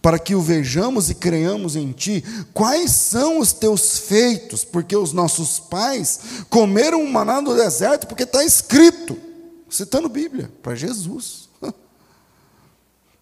para 0.00 0.18
que 0.18 0.34
o 0.34 0.42
vejamos 0.42 1.10
e 1.10 1.14
creiamos 1.14 1.74
em 1.74 1.90
ti? 1.92 2.22
Quais 2.52 2.92
são 2.92 3.38
os 3.38 3.52
teus 3.52 3.98
feitos? 3.98 4.64
Porque 4.64 4.96
os 4.96 5.12
nossos 5.12 5.58
pais 5.58 6.20
comeram 6.48 7.00
um 7.02 7.10
maná 7.10 7.40
no 7.40 7.56
deserto, 7.56 8.06
porque 8.06 8.24
está 8.24 8.44
escrito 8.44 9.31
citando 9.72 10.08
Bíblia, 10.08 10.52
para 10.62 10.74
Jesus. 10.74 11.48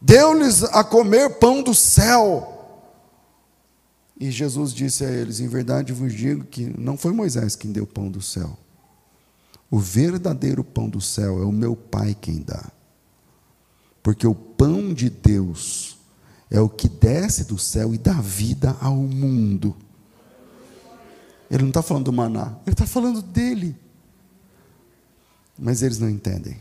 Deu-lhes 0.00 0.64
a 0.64 0.82
comer 0.82 1.38
pão 1.38 1.62
do 1.62 1.74
céu. 1.74 2.56
E 4.18 4.30
Jesus 4.30 4.72
disse 4.72 5.04
a 5.04 5.10
eles: 5.10 5.40
Em 5.40 5.48
verdade 5.48 5.92
vos 5.92 6.12
digo 6.12 6.44
que 6.44 6.64
não 6.78 6.96
foi 6.96 7.12
Moisés 7.12 7.54
quem 7.54 7.72
deu 7.72 7.86
pão 7.86 8.10
do 8.10 8.20
céu, 8.20 8.58
O 9.70 9.78
verdadeiro 9.78 10.64
pão 10.64 10.88
do 10.88 11.00
céu 11.00 11.40
é 11.40 11.44
o 11.44 11.52
meu 11.52 11.76
Pai 11.76 12.16
quem 12.20 12.42
dá. 12.42 12.70
Porque 14.02 14.26
o 14.26 14.34
pão 14.34 14.92
de 14.92 15.08
Deus 15.08 15.98
é 16.50 16.60
o 16.60 16.68
que 16.68 16.88
desce 16.88 17.44
do 17.44 17.58
céu 17.58 17.94
e 17.94 17.98
dá 17.98 18.14
vida 18.14 18.76
ao 18.80 18.96
mundo. 18.96 19.76
Ele 21.50 21.62
não 21.62 21.70
está 21.70 21.82
falando 21.82 22.06
do 22.06 22.12
maná, 22.12 22.56
ele 22.66 22.74
está 22.74 22.86
falando 22.86 23.22
dele. 23.22 23.76
Mas 25.60 25.82
eles 25.82 25.98
não 25.98 26.08
entendem. 26.08 26.58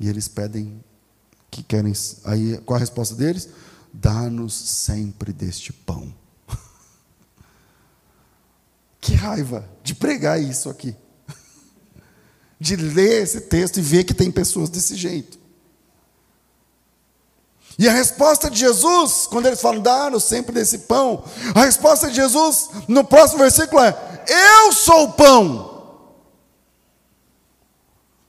E 0.00 0.08
eles 0.08 0.26
pedem 0.26 0.82
que 1.50 1.62
querem. 1.62 1.92
Aí 2.24 2.56
qual 2.64 2.78
a 2.78 2.80
resposta 2.80 3.14
deles? 3.14 3.50
Dá-nos 3.92 4.54
sempre 4.54 5.34
deste 5.34 5.70
pão. 5.70 6.14
que 8.98 9.14
raiva 9.14 9.68
de 9.82 9.94
pregar 9.94 10.40
isso 10.40 10.70
aqui. 10.70 10.96
De 12.58 12.74
ler 12.74 13.22
esse 13.22 13.42
texto 13.42 13.76
e 13.76 13.82
ver 13.82 14.02
que 14.02 14.12
tem 14.12 14.32
pessoas 14.32 14.68
desse 14.68 14.96
jeito. 14.96 15.38
E 17.78 17.88
a 17.88 17.92
resposta 17.92 18.50
de 18.50 18.58
Jesus, 18.58 19.28
quando 19.28 19.46
eles 19.46 19.60
falam, 19.60 19.80
dá-nos 19.80 20.24
sempre 20.24 20.52
desse 20.52 20.78
pão, 20.78 21.22
a 21.54 21.64
resposta 21.64 22.08
de 22.08 22.16
Jesus, 22.16 22.70
no 22.88 23.04
próximo 23.04 23.38
versículo 23.38 23.80
é: 23.80 24.24
Eu 24.26 24.72
sou 24.72 25.04
o 25.04 25.12
pão. 25.12 25.77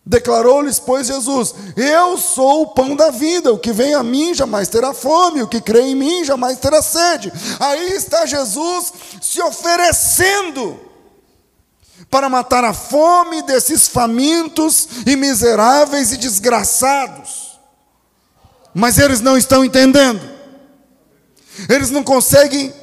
Declarou-lhes, 0.09 0.79
pois, 0.79 1.05
Jesus: 1.05 1.53
Eu 1.77 2.17
sou 2.17 2.63
o 2.63 2.67
pão 2.69 2.95
da 2.95 3.11
vida, 3.11 3.53
o 3.53 3.59
que 3.59 3.71
vem 3.71 3.93
a 3.93 4.01
mim 4.01 4.33
jamais 4.33 4.67
terá 4.67 4.91
fome, 4.91 5.43
o 5.43 5.47
que 5.47 5.61
crê 5.61 5.81
em 5.81 5.93
mim 5.93 6.23
jamais 6.23 6.57
terá 6.57 6.81
sede. 6.81 7.31
Aí 7.59 7.93
está 7.93 8.25
Jesus 8.25 8.91
se 9.21 9.39
oferecendo 9.39 10.79
para 12.09 12.27
matar 12.27 12.63
a 12.63 12.73
fome 12.73 13.43
desses 13.43 13.87
famintos 13.87 14.87
e 15.05 15.15
miseráveis 15.15 16.11
e 16.11 16.17
desgraçados. 16.17 17.59
Mas 18.73 18.97
eles 18.97 19.21
não 19.21 19.37
estão 19.37 19.63
entendendo. 19.63 20.27
Eles 21.69 21.91
não 21.91 22.03
conseguem 22.03 22.73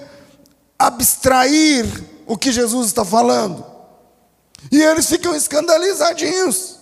abstrair 0.78 1.86
o 2.24 2.38
que 2.38 2.52
Jesus 2.52 2.86
está 2.86 3.04
falando. 3.04 3.66
E 4.70 4.80
eles 4.80 5.08
ficam 5.08 5.34
escandalizadinhos. 5.34 6.75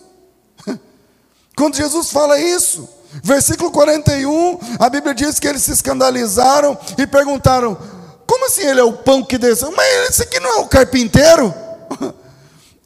Quando 1.57 1.77
Jesus 1.77 2.11
fala 2.11 2.39
isso, 2.39 2.89
versículo 3.23 3.71
41, 3.71 4.59
a 4.79 4.89
Bíblia 4.89 5.15
diz 5.15 5.39
que 5.39 5.47
eles 5.47 5.63
se 5.63 5.73
escandalizaram 5.73 6.77
e 6.99 7.07
perguntaram: 7.07 7.79
como 8.27 8.47
assim 8.47 8.63
ele 8.63 8.81
é 8.81 8.85
o 8.85 8.93
pão 8.93 9.23
que 9.23 9.39
desceu? 9.39 9.73
Mas 9.73 10.11
esse 10.11 10.23
aqui 10.23 10.41
não 10.41 10.59
é 10.59 10.61
o 10.61 10.67
carpinteiro? 10.67 11.55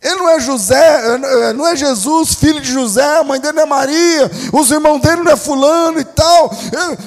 Ele 0.00 0.14
não 0.14 0.28
é 0.28 0.38
José, 0.38 1.16
eh, 1.16 1.52
não 1.54 1.66
é 1.66 1.74
Jesus, 1.74 2.34
filho 2.34 2.60
de 2.60 2.70
José, 2.70 3.18
a 3.18 3.24
mãe 3.24 3.40
dele 3.40 3.58
é 3.58 3.66
Maria, 3.66 4.30
os 4.52 4.70
irmãos 4.70 5.00
dele 5.00 5.24
não 5.24 5.32
é 5.32 5.36
fulano 5.36 5.98
e 5.98 6.04
tal. 6.04 6.50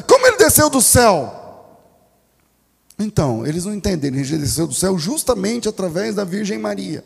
Como 0.06 0.28
ele 0.28 0.36
desceu 0.36 0.70
do 0.70 0.82
céu? 0.82 1.32
Então, 3.00 3.48
eles 3.48 3.64
não 3.64 3.74
entendem, 3.74 4.14
ele 4.14 4.38
desceu 4.40 4.68
do 4.68 4.74
céu 4.74 4.98
justamente 4.98 5.70
através 5.70 6.16
da 6.16 6.26
Virgem 6.26 6.58
Maria. 6.58 7.02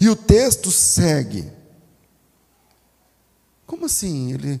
E 0.00 0.08
o 0.08 0.16
texto 0.16 0.72
segue. 0.72 1.48
Como 3.66 3.86
assim? 3.86 4.32
Ele, 4.32 4.60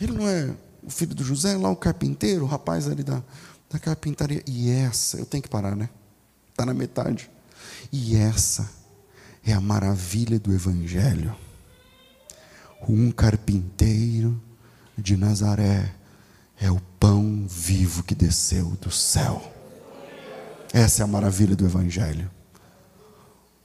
ele 0.00 0.12
não 0.12 0.26
é 0.26 0.54
o 0.82 0.90
filho 0.90 1.14
do 1.14 1.22
José, 1.22 1.56
lá 1.56 1.70
o 1.70 1.76
carpinteiro, 1.76 2.44
o 2.44 2.48
rapaz 2.48 2.88
ali 2.88 3.02
da, 3.02 3.22
da 3.70 3.78
carpintaria. 3.78 4.42
E 4.46 4.70
essa, 4.70 5.18
eu 5.18 5.26
tenho 5.26 5.42
que 5.42 5.48
parar, 5.48 5.76
né? 5.76 5.90
Está 6.50 6.64
na 6.64 6.74
metade. 6.74 7.30
E 7.92 8.16
essa 8.16 8.68
é 9.44 9.52
a 9.52 9.60
maravilha 9.60 10.38
do 10.38 10.52
Evangelho. 10.52 11.34
Um 12.88 13.10
carpinteiro 13.10 14.40
de 14.96 15.16
Nazaré 15.16 15.94
é 16.60 16.70
o 16.70 16.80
pão 16.98 17.46
vivo 17.48 18.02
que 18.02 18.14
desceu 18.14 18.70
do 18.80 18.90
céu. 18.90 19.52
Essa 20.72 21.02
é 21.02 21.04
a 21.04 21.06
maravilha 21.06 21.56
do 21.56 21.64
Evangelho. 21.64 22.30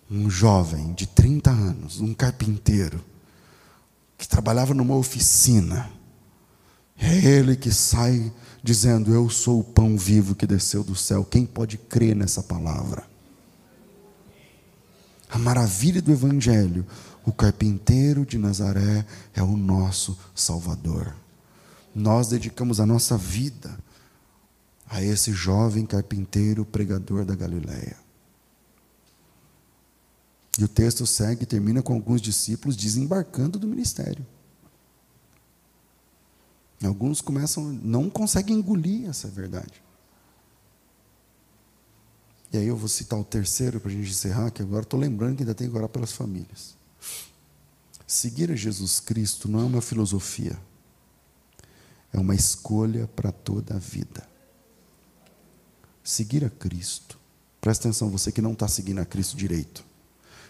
Um 0.10 0.30
jovem 0.30 0.94
de 0.94 1.08
30 1.08 1.50
anos, 1.50 2.00
um 2.00 2.14
carpinteiro, 2.14 3.04
que 4.24 4.28
trabalhava 4.30 4.74
numa 4.74 4.96
oficina, 4.96 5.90
é 6.98 7.14
ele 7.26 7.56
que 7.56 7.72
sai 7.72 8.32
dizendo: 8.64 9.14
Eu 9.14 9.30
sou 9.30 9.60
o 9.60 9.64
pão 9.64 9.98
vivo 9.98 10.34
que 10.34 10.48
desceu 10.48 10.84
do 10.84 10.96
céu. 10.96 11.26
Quem 11.26 11.46
pode 11.46 11.78
crer 11.78 12.16
nessa 12.16 12.42
palavra? 12.42 13.14
a 15.34 15.40
maravilha 15.40 16.00
do 16.00 16.12
Evangelho, 16.12 16.86
o 17.26 17.32
carpinteiro 17.32 18.24
de 18.24 18.38
Nazaré 18.38 19.04
é 19.34 19.42
o 19.42 19.58
nosso 19.58 20.16
Salvador. 20.36 21.16
Nós 21.96 22.28
dedicamos 22.28 22.80
a 22.80 22.86
nossa 22.86 23.18
vida 23.18 23.76
a 24.88 25.02
esse 25.02 25.32
jovem 25.32 25.88
carpinteiro 25.88 26.64
pregador 26.64 27.26
da 27.26 27.34
Galileia. 27.34 28.03
E 30.58 30.64
o 30.64 30.68
texto 30.68 31.06
segue 31.06 31.44
e 31.44 31.48
termina 31.48 31.82
com 31.82 31.94
alguns 31.94 32.22
discípulos 32.22 32.76
desembarcando 32.76 33.58
do 33.58 33.68
ministério. 33.68 34.26
Alguns 36.84 37.22
começam, 37.22 37.64
não 37.64 38.10
conseguem 38.10 38.58
engolir 38.58 39.10
essa 39.10 39.28
verdade. 39.30 39.82
E 42.52 42.58
aí 42.58 42.68
eu 42.68 42.78
vou 42.78 42.90
citar 42.90 43.18
o 43.20 43.24
terceiro 43.24 43.80
para 43.80 43.90
a 43.90 43.94
gente 43.94 44.12
encerrar, 44.12 44.52
que 44.52 44.62
agora 44.62 44.84
estou 44.84 45.00
lembrando 45.00 45.38
que 45.38 45.44
ainda 45.44 45.56
tem 45.56 45.70
que 45.70 45.76
orar 45.76 45.90
pelas 45.90 46.12
famílias. 46.12 46.76
Seguir 48.06 48.52
a 48.52 48.56
Jesus 48.56 49.00
Cristo 49.00 49.48
não 49.48 49.62
é 49.62 49.64
uma 49.64 49.82
filosofia, 49.82 50.60
é 52.12 52.20
uma 52.20 52.36
escolha 52.36 53.08
para 53.08 53.32
toda 53.32 53.76
a 53.76 53.80
vida. 53.80 54.28
Seguir 56.04 56.46
a 56.46 56.50
Cristo, 56.50 57.18
presta 57.60 57.88
atenção, 57.88 58.10
você 58.10 58.32
que 58.32 58.42
não 58.42 58.54
está 58.54 58.68
seguindo 58.68 59.00
a 59.00 59.06
Cristo 59.06 59.36
direito. 59.36 59.84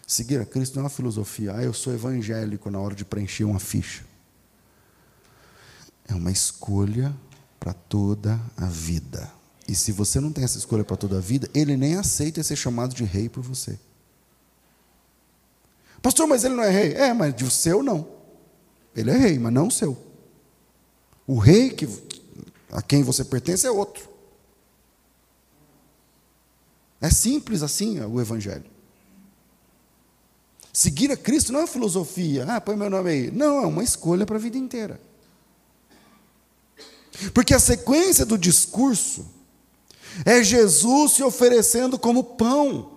Seguir 0.06 0.40
a 0.42 0.46
Cristo 0.46 0.76
não 0.76 0.82
é 0.82 0.84
uma 0.84 0.90
filosofia, 0.90 1.56
ah, 1.56 1.64
eu 1.64 1.74
sou 1.74 1.94
evangélico 1.94 2.70
na 2.70 2.80
hora 2.80 2.94
de 2.94 3.06
preencher 3.06 3.46
uma 3.46 3.60
ficha. 3.60 4.04
É 6.08 6.14
uma 6.14 6.32
escolha 6.32 7.16
para 7.60 7.74
toda 7.74 8.40
a 8.58 8.66
vida. 8.66 9.32
E 9.68 9.74
se 9.74 9.92
você 9.92 10.20
não 10.20 10.32
tem 10.32 10.44
essa 10.44 10.58
escolha 10.58 10.84
para 10.84 10.98
toda 10.98 11.18
a 11.18 11.22
vida, 11.22 11.50
ele 11.54 11.78
nem 11.78 11.96
aceita 11.96 12.44
ser 12.44 12.58
chamado 12.58 12.94
de 12.94 13.06
rei 13.06 13.30
por 13.30 13.42
você. 13.42 13.80
Pastor, 16.02 16.28
mas 16.28 16.44
ele 16.44 16.56
não 16.56 16.64
é 16.64 16.70
rei. 16.70 16.94
É, 16.94 17.14
mas 17.14 17.34
de 17.34 17.50
seu 17.50 17.82
não. 17.82 18.06
Ele 18.94 19.10
é 19.10 19.18
rei, 19.18 19.40
mas 19.40 19.54
não 19.54 19.68
o 19.68 19.72
seu. 19.72 19.98
O 21.26 21.40
rei 21.40 21.70
que, 21.70 21.88
a 22.70 22.82
quem 22.82 23.04
você 23.04 23.24
pertence 23.24 23.66
é 23.66 23.72
outro. 23.72 24.10
É 27.00 27.10
simples 27.10 27.64
assim 27.64 28.02
o 28.02 28.20
Evangelho. 28.20 28.73
Seguir 30.74 31.12
a 31.12 31.18
Cristo 31.18 31.54
não 31.54 31.62
é 31.62 31.68
filosofia. 31.68 32.46
Ah, 32.50 32.60
põe 32.60 32.76
meu 32.76 32.90
nome 32.90 33.10
aí. 33.12 33.32
Não, 33.32 33.64
é 33.64 33.68
uma 33.68 33.84
escolha 33.84 34.26
para 34.26 34.38
a 34.38 34.40
vida 34.40 34.58
inteira. 34.58 35.00
Porque 37.32 37.54
a 37.54 37.60
sequência 37.60 38.26
do 38.26 38.40
discurso 38.40 39.24
é 40.26 40.44
Jesus 40.44 41.12
se 41.12 41.24
oferecendo 41.24 42.00
como 42.00 42.24
pão. 42.24 42.90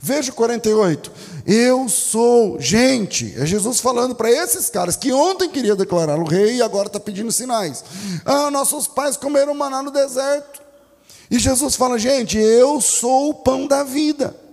Veja 0.00 0.30
o 0.30 0.34
48. 0.34 1.10
Eu 1.44 1.88
sou, 1.88 2.60
gente, 2.60 3.34
é 3.36 3.44
Jesus 3.44 3.80
falando 3.80 4.14
para 4.14 4.30
esses 4.30 4.70
caras 4.70 4.94
que 4.94 5.12
ontem 5.12 5.48
queria 5.48 5.74
declarar 5.74 6.18
o 6.18 6.24
rei 6.24 6.56
e 6.56 6.62
agora 6.62 6.86
está 6.86 7.00
pedindo 7.00 7.32
sinais. 7.32 7.84
Ah, 8.24 8.48
nossos 8.48 8.86
pais 8.86 9.16
comeram 9.16 9.54
maná 9.54 9.82
no 9.82 9.90
deserto. 9.90 10.62
E 11.28 11.38
Jesus 11.38 11.74
fala, 11.74 11.98
gente, 11.98 12.38
eu 12.38 12.80
sou 12.80 13.30
o 13.30 13.34
pão 13.34 13.66
da 13.66 13.82
vida. 13.82 14.43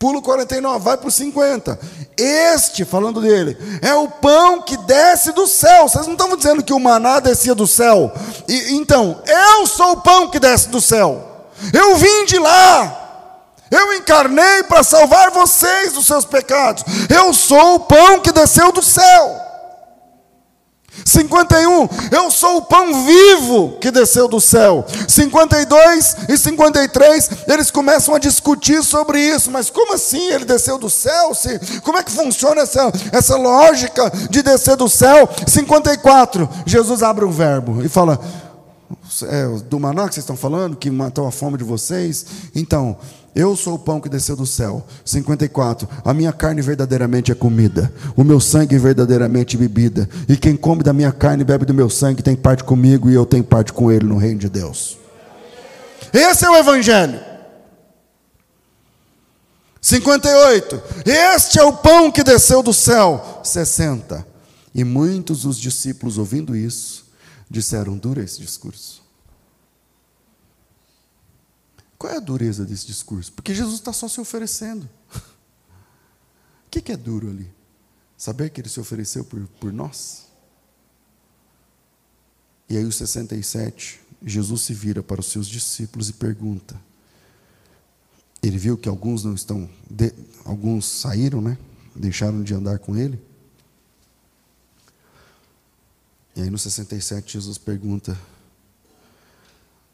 Pulo 0.00 0.22
49, 0.22 0.82
vai 0.82 0.96
para 0.96 1.08
o 1.08 1.10
50. 1.10 1.78
Este, 2.16 2.86
falando 2.86 3.20
dele, 3.20 3.54
é 3.82 3.92
o 3.92 4.08
pão 4.08 4.62
que 4.62 4.74
desce 4.78 5.30
do 5.30 5.46
céu. 5.46 5.86
Vocês 5.86 6.06
não 6.06 6.14
estão 6.14 6.34
dizendo 6.34 6.62
que 6.62 6.72
o 6.72 6.80
maná 6.80 7.20
descia 7.20 7.54
do 7.54 7.66
céu? 7.66 8.10
E, 8.48 8.76
então, 8.76 9.22
eu 9.26 9.66
sou 9.66 9.92
o 9.92 10.00
pão 10.00 10.30
que 10.30 10.40
desce 10.40 10.70
do 10.70 10.80
céu. 10.80 11.50
Eu 11.70 11.96
vim 11.96 12.24
de 12.24 12.38
lá. 12.38 12.96
Eu 13.70 13.92
encarnei 13.92 14.62
para 14.62 14.82
salvar 14.82 15.30
vocês 15.32 15.92
dos 15.92 16.06
seus 16.06 16.24
pecados. 16.24 16.82
Eu 17.14 17.34
sou 17.34 17.74
o 17.74 17.80
pão 17.80 18.20
que 18.20 18.32
desceu 18.32 18.72
do 18.72 18.82
céu. 18.82 19.49
51, 21.04 21.88
eu 22.10 22.30
sou 22.30 22.58
o 22.58 22.62
pão 22.62 23.04
vivo 23.04 23.78
que 23.80 23.90
desceu 23.90 24.28
do 24.28 24.40
céu. 24.40 24.84
52 25.08 26.16
e 26.28 26.36
53, 26.36 27.30
eles 27.48 27.70
começam 27.70 28.14
a 28.14 28.18
discutir 28.18 28.82
sobre 28.82 29.20
isso, 29.20 29.50
mas 29.50 29.70
como 29.70 29.94
assim 29.94 30.30
ele 30.30 30.44
desceu 30.44 30.78
do 30.78 30.90
céu? 30.90 31.34
Se, 31.34 31.58
como 31.80 31.98
é 31.98 32.02
que 32.02 32.10
funciona 32.10 32.62
essa, 32.62 32.92
essa 33.12 33.36
lógica 33.36 34.10
de 34.30 34.42
descer 34.42 34.76
do 34.76 34.88
céu? 34.88 35.28
54, 35.46 36.48
Jesus 36.66 37.02
abre 37.02 37.24
o 37.24 37.30
verbo 37.30 37.82
e 37.84 37.88
fala: 37.88 38.20
é, 39.24 39.46
do 39.68 39.78
maná 39.78 40.08
que 40.08 40.14
vocês 40.14 40.24
estão 40.24 40.36
falando, 40.36 40.76
que 40.76 40.90
matou 40.90 41.26
a 41.26 41.32
fome 41.32 41.58
de 41.58 41.64
vocês. 41.64 42.24
Então, 42.54 42.96
Eu 43.34 43.54
sou 43.54 43.74
o 43.74 43.78
pão 43.78 44.00
que 44.00 44.08
desceu 44.08 44.34
do 44.34 44.46
céu. 44.46 44.84
54. 45.04 45.88
A 46.04 46.12
minha 46.12 46.32
carne 46.32 46.60
verdadeiramente 46.60 47.30
é 47.30 47.34
comida, 47.34 47.92
o 48.16 48.24
meu 48.24 48.40
sangue 48.40 48.76
verdadeiramente 48.78 49.56
bebida. 49.56 50.08
E 50.28 50.36
quem 50.36 50.56
come 50.56 50.82
da 50.82 50.92
minha 50.92 51.12
carne 51.12 51.42
e 51.42 51.46
bebe 51.46 51.64
do 51.64 51.74
meu 51.74 51.88
sangue 51.88 52.22
tem 52.22 52.34
parte 52.34 52.64
comigo 52.64 53.08
e 53.08 53.14
eu 53.14 53.24
tenho 53.24 53.44
parte 53.44 53.72
com 53.72 53.90
ele 53.90 54.06
no 54.06 54.16
reino 54.16 54.40
de 54.40 54.48
Deus. 54.48 54.98
Esse 56.12 56.44
é 56.44 56.50
o 56.50 56.56
Evangelho. 56.56 57.20
58. 59.80 60.82
Este 61.06 61.58
é 61.58 61.64
o 61.64 61.72
pão 61.72 62.10
que 62.10 62.22
desceu 62.22 62.62
do 62.62 62.74
céu. 62.74 63.40
60. 63.42 64.26
E 64.74 64.84
muitos 64.84 65.42
dos 65.42 65.58
discípulos, 65.58 66.18
ouvindo 66.18 66.54
isso, 66.54 67.06
disseram: 67.48 67.96
dura 67.96 68.22
esse 68.22 68.40
discurso. 68.40 68.99
Qual 72.00 72.10
é 72.10 72.16
a 72.16 72.20
dureza 72.20 72.64
desse 72.64 72.86
discurso? 72.86 73.30
Porque 73.30 73.54
Jesus 73.54 73.74
está 73.74 73.92
só 73.92 74.08
se 74.08 74.18
oferecendo. 74.18 74.88
O 75.14 76.70
que, 76.70 76.80
que 76.80 76.92
é 76.92 76.96
duro 76.96 77.28
ali? 77.28 77.52
Saber 78.16 78.48
que 78.48 78.58
ele 78.58 78.70
se 78.70 78.80
ofereceu 78.80 79.22
por, 79.22 79.46
por 79.60 79.70
nós? 79.70 80.28
E 82.70 82.76
aí, 82.78 82.84
o 82.86 82.90
67, 82.90 84.00
Jesus 84.24 84.62
se 84.62 84.72
vira 84.72 85.02
para 85.02 85.20
os 85.20 85.26
seus 85.26 85.46
discípulos 85.46 86.08
e 86.08 86.14
pergunta: 86.14 86.80
ele 88.42 88.56
viu 88.56 88.78
que 88.78 88.88
alguns 88.88 89.22
não 89.22 89.34
estão, 89.34 89.68
de, 89.90 90.14
alguns 90.42 90.86
saíram, 90.86 91.42
né? 91.42 91.58
Deixaram 91.94 92.42
de 92.42 92.54
andar 92.54 92.78
com 92.78 92.96
ele. 92.96 93.20
E 96.34 96.40
aí 96.40 96.48
no 96.48 96.56
67 96.56 97.34
Jesus 97.34 97.58
pergunta 97.58 98.18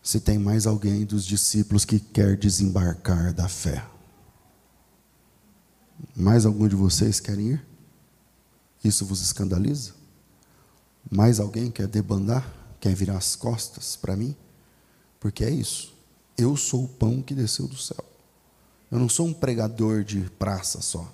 se 0.07 0.21
tem 0.21 0.39
mais 0.39 0.69
alguém 0.69 1.05
dos 1.05 1.27
discípulos 1.27 1.85
que 1.85 1.99
quer 1.99 2.37
desembarcar 2.37 3.33
da 3.35 3.49
fé. 3.49 3.85
Mais 6.15 6.47
algum 6.47 6.69
de 6.69 6.77
vocês 6.77 7.19
querem 7.19 7.55
ir? 7.55 7.67
Isso 8.85 9.05
vos 9.05 9.21
escandaliza? 9.21 9.95
Mais 11.11 11.41
alguém 11.41 11.73
quer 11.73 11.89
debandar? 11.89 12.49
Quer 12.79 12.95
virar 12.95 13.17
as 13.17 13.35
costas 13.35 13.97
para 13.97 14.15
mim? 14.15 14.37
Porque 15.19 15.43
é 15.43 15.51
isso. 15.51 15.93
Eu 16.39 16.57
sou 16.57 16.85
o 16.85 16.89
pão 16.89 17.21
que 17.21 17.35
desceu 17.35 17.67
do 17.67 17.77
céu. 17.77 18.05
Eu 18.93 19.01
não 19.01 19.09
sou 19.09 19.27
um 19.27 19.35
pregador 19.35 20.05
de 20.05 20.21
praça 20.39 20.81
só. 20.81 21.13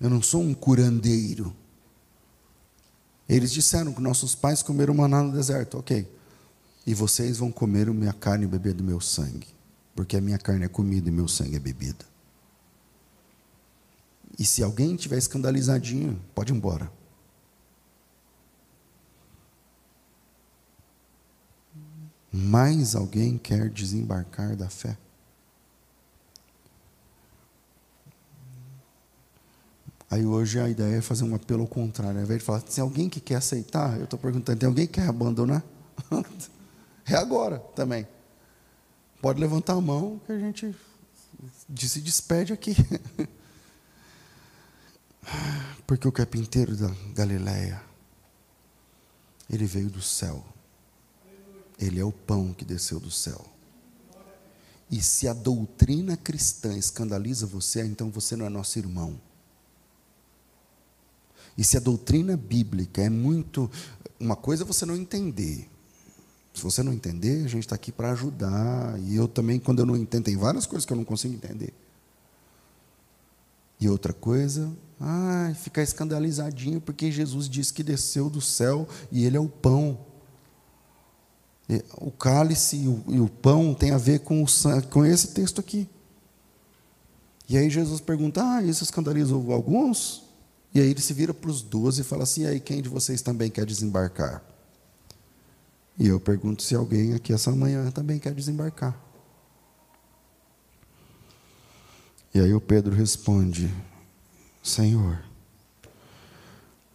Eu 0.00 0.10
não 0.10 0.20
sou 0.20 0.42
um 0.42 0.52
curandeiro. 0.52 1.54
Eles 3.28 3.52
disseram 3.52 3.92
que 3.92 4.02
nossos 4.02 4.34
pais 4.34 4.64
comeram 4.64 4.94
maná 4.94 5.22
no 5.22 5.30
deserto, 5.30 5.78
ok. 5.78 6.18
E 6.86 6.94
vocês 6.94 7.38
vão 7.38 7.52
comer 7.52 7.88
a 7.88 7.92
minha 7.92 8.12
carne 8.12 8.44
e 8.44 8.48
beber 8.48 8.74
do 8.74 8.82
meu 8.82 9.00
sangue, 9.00 9.48
porque 9.94 10.16
a 10.16 10.20
minha 10.20 10.38
carne 10.38 10.64
é 10.64 10.68
comida 10.68 11.08
e 11.08 11.12
meu 11.12 11.28
sangue 11.28 11.56
é 11.56 11.60
bebida. 11.60 12.04
E 14.38 14.44
se 14.44 14.62
alguém 14.62 14.96
tiver 14.96 15.18
escandalizadinho, 15.18 16.20
pode 16.34 16.52
ir 16.52 16.56
embora. 16.56 16.90
Mais 22.32 22.94
alguém 22.94 23.36
quer 23.36 23.68
desembarcar 23.68 24.56
da 24.56 24.70
fé? 24.70 24.96
Aí 30.08 30.24
hoje 30.24 30.58
a 30.58 30.68
ideia 30.68 30.96
é 30.96 31.00
fazer 31.00 31.24
um 31.24 31.34
apelo 31.34 31.62
ao 31.62 31.68
contrário. 31.68 32.18
Ao 32.18 32.24
invés 32.24 32.40
de 32.40 32.44
falar, 32.44 32.62
tem 32.62 32.82
alguém 32.82 33.08
que 33.08 33.20
quer 33.20 33.36
aceitar? 33.36 33.96
Eu 33.96 34.04
estou 34.04 34.18
perguntando, 34.18 34.58
tem 34.58 34.66
alguém 34.66 34.86
que 34.86 34.94
quer 34.94 35.08
abandonar? 35.08 35.62
é 37.14 37.16
agora 37.16 37.58
também. 37.74 38.06
Pode 39.20 39.40
levantar 39.40 39.74
a 39.74 39.80
mão 39.80 40.20
que 40.26 40.32
a 40.32 40.38
gente 40.38 40.74
se 41.76 42.00
despede 42.00 42.52
aqui. 42.52 42.74
Porque 45.86 46.08
o 46.08 46.12
carpinteiro 46.12 46.76
da 46.76 46.90
Galileia, 47.14 47.82
ele 49.48 49.64
veio 49.66 49.90
do 49.90 50.02
céu. 50.02 50.44
Ele 51.78 52.00
é 52.00 52.04
o 52.04 52.12
pão 52.12 52.52
que 52.52 52.64
desceu 52.64 53.00
do 53.00 53.10
céu. 53.10 53.44
E 54.90 55.00
se 55.00 55.28
a 55.28 55.32
doutrina 55.32 56.16
cristã 56.16 56.76
escandaliza 56.76 57.46
você, 57.46 57.84
então 57.84 58.10
você 58.10 58.34
não 58.34 58.44
é 58.44 58.48
nosso 58.48 58.76
irmão. 58.78 59.20
E 61.56 61.62
se 61.62 61.76
a 61.76 61.80
doutrina 61.80 62.36
bíblica 62.36 63.02
é 63.02 63.08
muito. 63.08 63.70
Uma 64.18 64.34
coisa 64.34 64.64
você 64.64 64.84
não 64.84 64.96
entender. 64.96 65.69
Se 66.52 66.62
você 66.62 66.82
não 66.82 66.92
entender, 66.92 67.44
a 67.44 67.48
gente 67.48 67.64
está 67.64 67.74
aqui 67.74 67.92
para 67.92 68.12
ajudar. 68.12 68.98
E 69.00 69.16
eu 69.16 69.28
também, 69.28 69.58
quando 69.58 69.80
eu 69.80 69.86
não 69.86 69.96
entendo, 69.96 70.24
tem 70.24 70.36
várias 70.36 70.66
coisas 70.66 70.84
que 70.84 70.92
eu 70.92 70.96
não 70.96 71.04
consigo 71.04 71.34
entender. 71.34 71.72
E 73.80 73.88
outra 73.88 74.12
coisa, 74.12 74.70
ah, 75.00 75.52
ficar 75.62 75.82
escandalizadinho 75.82 76.80
porque 76.80 77.10
Jesus 77.10 77.48
disse 77.48 77.72
que 77.72 77.82
desceu 77.82 78.28
do 78.28 78.40
céu 78.40 78.86
e 79.10 79.24
ele 79.24 79.36
é 79.36 79.40
o 79.40 79.48
pão. 79.48 79.98
O 81.98 82.10
cálice 82.10 82.76
e 82.76 82.88
o, 82.88 83.04
e 83.08 83.20
o 83.20 83.28
pão 83.28 83.72
tem 83.72 83.92
a 83.92 83.98
ver 83.98 84.20
com, 84.20 84.42
o, 84.42 84.46
com 84.90 85.06
esse 85.06 85.28
texto 85.28 85.60
aqui. 85.60 85.88
E 87.48 87.56
aí 87.56 87.70
Jesus 87.70 88.00
pergunta: 88.00 88.42
Ah, 88.44 88.62
isso 88.62 88.82
escandalizou 88.82 89.52
alguns? 89.52 90.24
E 90.74 90.80
aí 90.80 90.90
ele 90.90 91.00
se 91.00 91.12
vira 91.12 91.34
para 91.34 91.50
os 91.50 91.62
doze 91.62 92.02
e 92.02 92.04
fala 92.04 92.22
assim: 92.22 92.42
e 92.42 92.46
aí, 92.46 92.60
quem 92.60 92.80
de 92.80 92.88
vocês 92.88 93.22
também 93.22 93.50
quer 93.50 93.66
desembarcar? 93.66 94.42
E 96.00 96.08
eu 96.08 96.18
pergunto 96.18 96.62
se 96.62 96.74
alguém 96.74 97.12
aqui 97.12 97.30
essa 97.30 97.52
manhã 97.52 97.90
também 97.90 98.18
quer 98.18 98.32
desembarcar. 98.32 98.98
E 102.32 102.40
aí 102.40 102.54
o 102.54 102.60
Pedro 102.60 102.94
responde: 102.94 103.70
Senhor, 104.62 105.22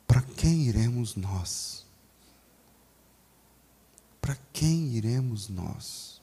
para 0.07 0.23
quem 0.23 0.63
iremos 0.63 1.15
nós? 1.15 1.85
Para 4.19 4.35
quem 4.51 4.95
iremos 4.95 5.49
nós? 5.49 6.19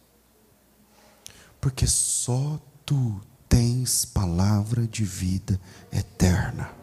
Porque 1.61 1.87
só 1.87 2.61
tu 2.85 3.21
tens 3.49 4.05
palavra 4.05 4.89
de 4.89 5.05
vida 5.05 5.61
eterna. 5.93 6.75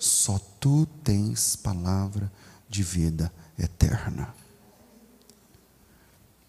Só 0.00 0.36
tu 0.58 0.84
tens 1.04 1.54
palavra 1.54 2.28
de 2.74 2.82
vida 2.82 3.32
eterna. 3.56 4.34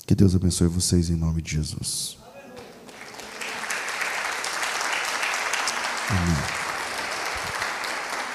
Que 0.07 0.15
Deus 0.15 0.35
abençoe 0.35 0.67
vocês 0.67 1.09
em 1.11 1.15
nome 1.15 1.39
de 1.41 1.51
Jesus. 1.51 2.17
Amém. 6.09 6.64